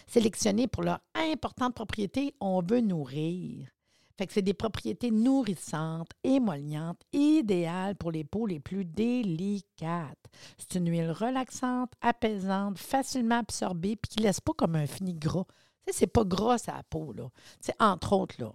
Sélectionnée 0.07 0.67
pour 0.67 0.83
leurs 0.83 1.01
importantes 1.13 1.75
propriétés, 1.75 2.33
on 2.39 2.61
veut 2.61 2.81
nourrir, 2.81 3.67
fait 4.17 4.27
que 4.27 4.33
c'est 4.33 4.41
des 4.41 4.53
propriétés 4.53 5.11
nourrissantes, 5.11 6.11
émollientes, 6.23 7.01
idéales 7.11 7.95
pour 7.95 8.11
les 8.11 8.23
peaux 8.23 8.47
les 8.47 8.59
plus 8.59 8.85
délicates. 8.85 10.25
C'est 10.57 10.75
une 10.75 10.89
huile 10.89 11.11
relaxante, 11.11 11.91
apaisante, 12.01 12.77
facilement 12.77 13.39
absorbée, 13.39 13.97
puis 13.97 14.09
qui 14.09 14.19
ne 14.19 14.27
laisse 14.27 14.39
pas 14.39 14.53
comme 14.53 14.75
un 14.75 14.87
fini 14.87 15.13
gras. 15.13 15.45
C'est 15.91 16.07
pas 16.07 16.23
gras 16.23 16.57
à 16.67 16.77
la 16.77 16.83
peau, 16.83 17.13
là. 17.13 17.29
Entre 17.79 18.13
autres, 18.13 18.35
là, 18.39 18.53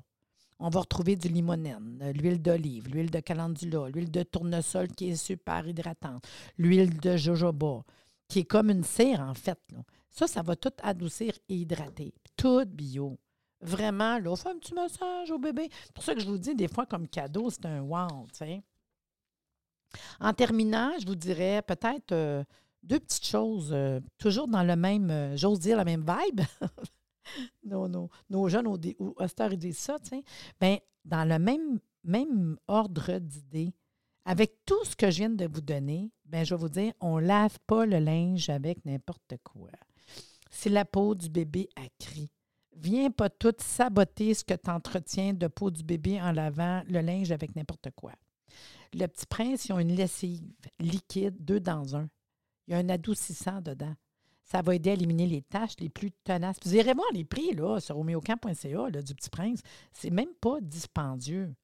on 0.59 0.69
va 0.69 0.81
retrouver 0.81 1.17
du 1.17 1.29
limonène, 1.29 2.13
l'huile 2.15 2.41
d'olive, 2.41 2.89
l'huile 2.89 3.11
de 3.11 3.21
calendula, 3.21 3.89
l'huile 3.89 4.11
de 4.11 4.23
tournesol 4.23 4.89
qui 4.89 5.11
est 5.11 5.17
super 5.17 5.67
hydratante, 5.67 6.27
l'huile 6.59 6.99
de 7.01 7.17
jojoba, 7.17 7.85
qui 8.29 8.41
est 8.41 8.45
comme 8.45 8.71
une 8.71 8.85
cire, 8.85 9.21
en 9.21 9.35
fait. 9.35 9.59
Là. 9.73 9.79
Ça, 10.11 10.27
ça 10.27 10.43
va 10.43 10.57
tout 10.57 10.73
adoucir 10.83 11.35
et 11.49 11.55
hydrater. 11.55 12.13
Tout 12.37 12.65
bio. 12.67 13.19
Vraiment, 13.61 14.19
là, 14.19 14.31
on 14.31 14.37
fait 14.37 14.49
un 14.49 14.59
petit 14.59 14.75
massage 14.75 15.31
au 15.31 15.39
bébé. 15.39 15.69
C'est 15.85 15.93
pour 15.93 16.05
ça 16.05 16.15
que 16.15 16.21
je 16.21 16.27
vous 16.27 16.39
dis, 16.39 16.55
des 16.55 16.69
fois, 16.69 16.87
comme 16.87 17.07
cadeau, 17.07 17.51
c'est 17.51 17.67
un 17.67 17.83
wow, 17.83 18.27
tu. 18.33 18.63
En 20.21 20.33
terminant, 20.33 20.93
je 21.01 21.07
vous 21.07 21.15
dirais 21.15 21.63
peut-être 21.63 22.13
euh, 22.13 22.45
deux 22.83 23.01
petites 23.01 23.27
choses, 23.27 23.71
euh, 23.73 24.01
toujours 24.19 24.49
dans 24.49 24.63
le 24.63 24.77
même, 24.77 25.11
euh, 25.11 25.37
j'ose 25.37 25.59
dire, 25.59 25.77
la 25.77 25.85
même 25.85 26.05
vibe. 26.05 26.41
Nos 27.65 28.49
jeunes, 28.49 28.67
au, 28.67 28.79
ils 28.79 29.59
disent 29.59 29.79
ça, 29.79 29.99
tu. 29.99 30.23
Bien, 30.61 30.79
dans 31.05 31.29
le 31.29 31.39
même, 31.39 32.59
ordre 32.67 33.19
d'idées, 33.19 33.75
avec 34.25 34.65
tout 34.65 34.85
ce 34.85 34.97
que 34.97 35.11
je 35.11 35.19
viens 35.19 35.31
de 35.31 35.47
vous 35.47 35.61
donner, 35.61 36.11
bien, 36.25 36.45
je 36.45 36.55
vais 36.55 36.61
vous 36.61 36.69
dire, 36.69 36.93
on 37.01 37.21
ne 37.21 37.27
lave 37.27 37.59
pas 37.67 37.85
le 37.85 37.99
linge 37.99 38.49
avec 38.49 38.85
n'importe 38.85 39.35
quoi. 39.45 39.71
C'est 40.51 40.71
la 40.71 40.85
peau 40.85 41.15
du 41.15 41.29
bébé 41.29 41.69
à 41.77 41.83
cri. 41.99 42.31
Viens 42.77 43.11
pas 43.11 43.29
tout 43.29 43.55
saboter 43.59 44.35
ce 44.35 44.45
que 44.45 44.55
tu 44.55 44.71
entretiens 44.71 45.35
de 45.35 45.49
peau 45.49 45.71
du 45.71 45.83
bébé 45.83 46.21
en 46.21 46.33
lavant 46.33 46.83
le 46.89 47.01
linge 47.01 47.33
avec 47.33 47.55
n'importe 47.57 47.91
quoi. 47.95 48.13
Le 48.93 49.07
petit 49.07 49.27
prince, 49.27 49.67
ils 49.67 49.73
ont 49.73 49.79
une 49.79 49.95
lessive 49.95 50.43
liquide, 50.79 51.37
deux 51.39 51.61
dans 51.61 51.97
un. 51.97 52.09
Il 52.67 52.73
y 52.73 52.75
a 52.75 52.79
un 52.79 52.89
adoucissant 52.89 53.61
dedans. 53.61 53.95
Ça 54.45 54.63
va 54.63 54.75
aider 54.75 54.91
à 54.91 54.95
éliminer 54.95 55.27
les 55.27 55.43
taches 55.43 55.79
les 55.79 55.89
plus 55.89 56.11
tenaces. 56.25 56.57
Vous 56.65 56.75
irez 56.75 56.95
voir 56.95 57.07
les 57.13 57.25
prix 57.25 57.53
là, 57.55 57.79
sur 57.79 57.99
homéocamp.ca 57.99 58.91
du 58.91 59.15
petit 59.15 59.31
prince. 59.31 59.61
C'est 59.93 60.11
même 60.11 60.35
pas 60.41 60.61
dispendieux. 60.61 61.55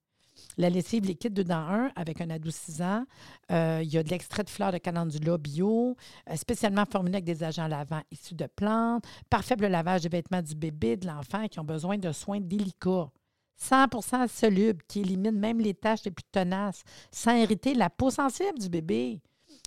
La 0.57 0.71
lessive 0.71 1.05
liquide 1.05 1.35
2 1.35 1.45
dans 1.45 1.57
1 1.57 1.93
avec 1.97 2.21
un 2.21 2.31
adoucissant. 2.31 3.05
Euh, 3.51 3.81
il 3.83 3.93
y 3.93 3.99
a 3.99 4.03
de 4.03 4.09
l'extrait 4.09 4.45
de 4.45 4.51
fleurs 4.51 4.73
de 4.73 4.79
calendula 4.79 5.39
bio, 5.39 5.97
euh, 6.31 6.37
spécialement 6.37 6.85
formulé 6.85 7.15
avec 7.17 7.25
des 7.25 7.43
agents 7.43 7.69
lavants 7.69 8.03
issus 8.11 8.35
de 8.35 8.47
plantes. 8.47 9.05
Parfait 9.31 9.57
pour 9.57 9.63
le 9.63 9.69
lavage 9.73 10.03
des 10.03 10.09
vêtements 10.09 10.43
du 10.43 10.55
bébé, 10.55 10.97
de 10.97 11.07
l'enfant 11.07 11.47
qui 11.49 11.61
ont 11.61 11.65
besoin 11.65 11.99
de 11.99 12.13
soins 12.13 12.41
délicats. 12.41 13.11
100% 13.59 14.29
soluble 14.29 14.83
qui 14.87 15.01
élimine 15.01 15.39
même 15.39 15.61
les 15.61 15.75
taches 15.75 16.05
les 16.05 16.11
plus 16.11 16.27
tenaces 16.31 16.83
sans 17.11 17.35
irriter 17.37 17.75
la 17.75 17.89
peau 17.89 18.11
sensible 18.11 18.59
du 18.59 18.69
bébé 18.69 19.21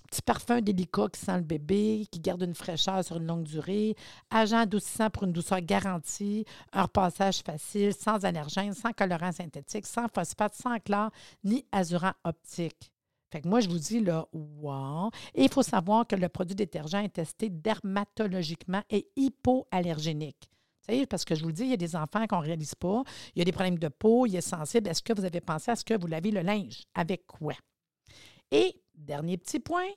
petit 0.09 0.21
parfum 0.21 0.61
délicat 0.61 1.07
qui 1.13 1.19
sent 1.19 1.37
le 1.37 1.43
bébé, 1.43 2.07
qui 2.11 2.19
garde 2.19 2.41
une 2.41 2.55
fraîcheur 2.55 3.03
sur 3.03 3.17
une 3.17 3.27
longue 3.27 3.43
durée, 3.43 3.95
agent 4.29 4.57
adoucissant 4.57 5.09
pour 5.09 5.23
une 5.23 5.31
douceur 5.31 5.61
garantie, 5.61 6.45
un 6.73 6.83
repassage 6.83 7.39
facile, 7.39 7.93
sans 7.93 8.25
allergènes, 8.25 8.73
sans 8.73 8.91
colorant 8.91 9.31
synthétique, 9.31 9.85
sans 9.85 10.07
phosphate, 10.07 10.55
sans 10.55 10.79
chlore, 10.79 11.11
ni 11.43 11.65
azurant 11.71 12.13
optique. 12.23 12.91
Fait 13.31 13.41
que 13.41 13.47
moi, 13.47 13.59
je 13.59 13.69
vous 13.69 13.77
dis, 13.77 13.99
là, 13.99 14.25
wow. 14.33 15.11
Et 15.35 15.43
il 15.43 15.51
faut 15.51 15.61
savoir 15.61 16.07
que 16.07 16.15
le 16.15 16.29
produit 16.29 16.55
détergent 16.55 16.95
est 16.95 17.09
testé 17.09 17.49
dermatologiquement 17.49 18.81
et 18.89 19.07
hypoallergénique. 19.15 20.49
Parce 21.07 21.23
que 21.23 21.35
je 21.35 21.43
vous 21.43 21.49
le 21.49 21.53
dis, 21.53 21.63
il 21.65 21.69
y 21.69 21.73
a 21.73 21.77
des 21.77 21.95
enfants 21.95 22.25
qu'on 22.25 22.39
ne 22.39 22.45
réalise 22.45 22.73
pas. 22.73 23.03
Il 23.35 23.39
y 23.39 23.41
a 23.43 23.45
des 23.45 23.51
problèmes 23.51 23.77
de 23.77 23.89
peau, 23.89 24.25
il 24.25 24.35
est 24.35 24.41
sensible. 24.41 24.89
Est-ce 24.89 25.03
que 25.03 25.13
vous 25.13 25.25
avez 25.25 25.41
pensé 25.41 25.69
à 25.69 25.75
ce 25.75 25.85
que 25.85 25.93
vous 25.93 26.07
lavez 26.07 26.31
le 26.31 26.41
linge? 26.41 26.85
Avec 26.95 27.27
quoi? 27.27 27.53
Et, 28.49 28.81
dernier 28.99 29.37
petit 29.37 29.59
point, 29.59 29.87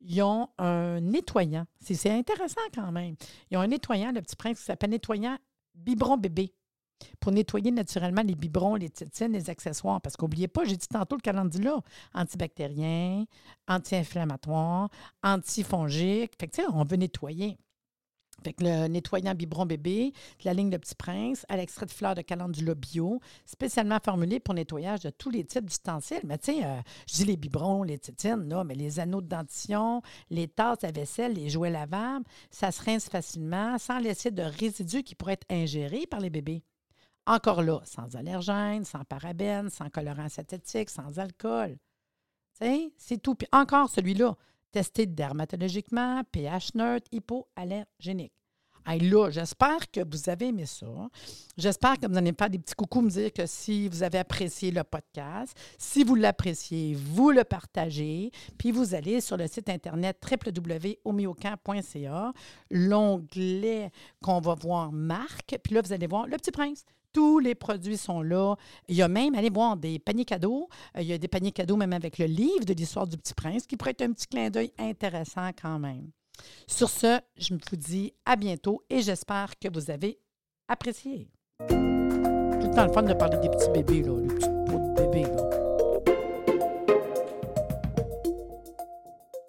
ils 0.00 0.22
ont 0.22 0.48
un 0.58 1.00
nettoyant. 1.00 1.66
C'est 1.80 2.10
intéressant 2.10 2.60
quand 2.74 2.92
même. 2.92 3.16
Ils 3.50 3.56
ont 3.56 3.60
un 3.60 3.66
nettoyant, 3.66 4.12
le 4.12 4.22
petit 4.22 4.36
prince, 4.36 4.58
qui 4.58 4.64
s'appelle 4.64 4.90
nettoyant 4.90 5.38
biberon 5.74 6.16
bébé 6.16 6.54
pour 7.20 7.32
nettoyer 7.32 7.70
naturellement 7.70 8.22
les 8.22 8.34
biberons, 8.34 8.76
les 8.76 8.90
tétines, 8.90 9.32
les 9.32 9.50
accessoires. 9.50 10.00
Parce 10.00 10.16
qu'oubliez 10.16 10.48
pas, 10.48 10.64
j'ai 10.64 10.76
dit 10.76 10.88
tantôt 10.88 11.16
le 11.16 11.20
calendula, 11.20 11.80
antibactérien, 12.14 13.24
anti-inflammatoire, 13.68 14.88
antifongique. 15.22 16.32
Fait 16.38 16.48
que, 16.48 16.62
on 16.72 16.84
veut 16.84 16.96
nettoyer. 16.96 17.58
Fait 18.46 18.60
le 18.60 18.86
nettoyant 18.86 19.34
biberon 19.34 19.66
bébé, 19.66 20.12
la 20.44 20.54
ligne 20.54 20.70
de 20.70 20.76
Petit 20.76 20.94
Prince, 20.94 21.44
à 21.48 21.56
l'extrait 21.56 21.86
de 21.86 21.90
fleurs 21.90 22.14
de 22.14 22.22
calendula 22.22 22.76
bio, 22.76 23.18
spécialement 23.44 23.98
formulé 24.00 24.38
pour 24.38 24.54
nettoyage 24.54 25.00
de 25.00 25.10
tous 25.10 25.30
les 25.30 25.42
types 25.42 25.64
d'ustensiles. 25.64 26.20
Mais 26.22 26.38
tu 26.38 26.52
sais, 26.52 26.64
euh, 26.64 26.80
je 27.08 27.14
dis 27.14 27.24
les 27.24 27.36
biberons, 27.36 27.82
les 27.82 27.98
tétines, 27.98 28.48
là, 28.48 28.62
mais 28.62 28.76
les 28.76 29.00
anneaux 29.00 29.20
de 29.20 29.26
dentition, 29.26 30.00
les 30.30 30.46
tasses 30.46 30.84
à 30.84 30.92
vaisselle, 30.92 31.32
les 31.32 31.50
jouets 31.50 31.70
lavables, 31.70 32.24
ça 32.52 32.70
se 32.70 32.84
rince 32.84 33.08
facilement 33.08 33.78
sans 33.78 33.98
laisser 33.98 34.30
de 34.30 34.44
résidus 34.44 35.02
qui 35.02 35.16
pourraient 35.16 35.32
être 35.32 35.50
ingérés 35.50 36.06
par 36.06 36.20
les 36.20 36.30
bébés. 36.30 36.62
Encore 37.26 37.62
là, 37.62 37.80
sans 37.82 38.14
allergènes, 38.14 38.84
sans 38.84 39.02
parabènes, 39.02 39.70
sans 39.70 39.90
colorants 39.90 40.28
synthétiques, 40.28 40.90
sans 40.90 41.18
alcool. 41.18 41.78
C'est 42.52 43.20
tout. 43.20 43.34
Puis 43.34 43.48
encore 43.50 43.90
celui-là, 43.90 44.36
testé 44.76 45.06
dermatologiquement, 45.06 46.20
pH 46.30 46.74
neutre, 46.74 47.06
hypoallergénique. 47.10 48.34
Là, 48.86 49.30
j'espère 49.30 49.90
que 49.90 50.00
vous 50.06 50.28
avez 50.28 50.48
aimé 50.48 50.66
ça. 50.66 50.86
J'espère 51.56 51.98
que 51.98 52.06
vous 52.06 52.18
allez 52.18 52.34
faire 52.38 52.50
des 52.50 52.58
petits 52.58 52.74
coucous 52.74 53.00
me 53.00 53.08
dire 53.08 53.32
que 53.32 53.46
si 53.46 53.88
vous 53.88 54.02
avez 54.02 54.18
apprécié 54.18 54.70
le 54.70 54.84
podcast, 54.84 55.56
si 55.78 56.04
vous 56.04 56.14
l'appréciez, 56.14 56.94
vous 56.94 57.30
le 57.30 57.44
partagez, 57.44 58.30
puis 58.58 58.70
vous 58.70 58.94
allez 58.94 59.22
sur 59.22 59.38
le 59.38 59.46
site 59.46 59.70
internet 59.70 60.22
www.omiocan.ca, 60.30 62.34
l'onglet 62.70 63.90
qu'on 64.22 64.40
va 64.40 64.54
voir 64.54 64.92
marque, 64.92 65.58
puis 65.64 65.74
là, 65.74 65.80
vous 65.80 65.94
allez 65.94 66.06
voir 66.06 66.26
le 66.26 66.36
petit 66.36 66.50
prince. 66.50 66.84
Tous 67.16 67.38
les 67.38 67.54
produits 67.54 67.96
sont 67.96 68.20
là. 68.20 68.56
Il 68.88 68.94
y 68.94 69.00
a 69.00 69.08
même, 69.08 69.34
allez 69.36 69.48
voir, 69.48 69.78
des 69.78 69.98
paniers 69.98 70.26
cadeaux. 70.26 70.68
Euh, 70.98 71.00
il 71.00 71.06
y 71.06 71.14
a 71.14 71.18
des 71.18 71.28
paniers 71.28 71.50
cadeaux 71.50 71.76
même 71.76 71.94
avec 71.94 72.18
le 72.18 72.26
livre 72.26 72.66
de 72.66 72.74
l'histoire 72.74 73.06
du 73.06 73.16
Petit 73.16 73.32
Prince 73.32 73.66
qui 73.66 73.78
pourrait 73.78 73.92
être 73.92 74.02
un 74.02 74.12
petit 74.12 74.26
clin 74.26 74.50
d'œil 74.50 74.70
intéressant 74.76 75.48
quand 75.58 75.78
même. 75.78 76.10
Sur 76.66 76.90
ce, 76.90 77.18
je 77.38 77.54
vous 77.54 77.76
dis 77.76 78.12
à 78.26 78.36
bientôt 78.36 78.82
et 78.90 79.00
j'espère 79.00 79.58
que 79.58 79.68
vous 79.72 79.90
avez 79.90 80.18
apprécié. 80.68 81.30
Tout 81.66 81.74
le 81.74 82.74
temps 82.74 82.84
le 82.84 82.92
fun 82.92 83.02
de 83.02 83.14
parler 83.14 83.38
des 83.38 83.48
petits 83.48 83.70
bébés, 83.70 84.02
là, 84.02 84.12
les 84.20 84.34
petits 84.34 84.48
de 84.48 85.00
bébés. 85.00 85.22
Là. 85.22 85.45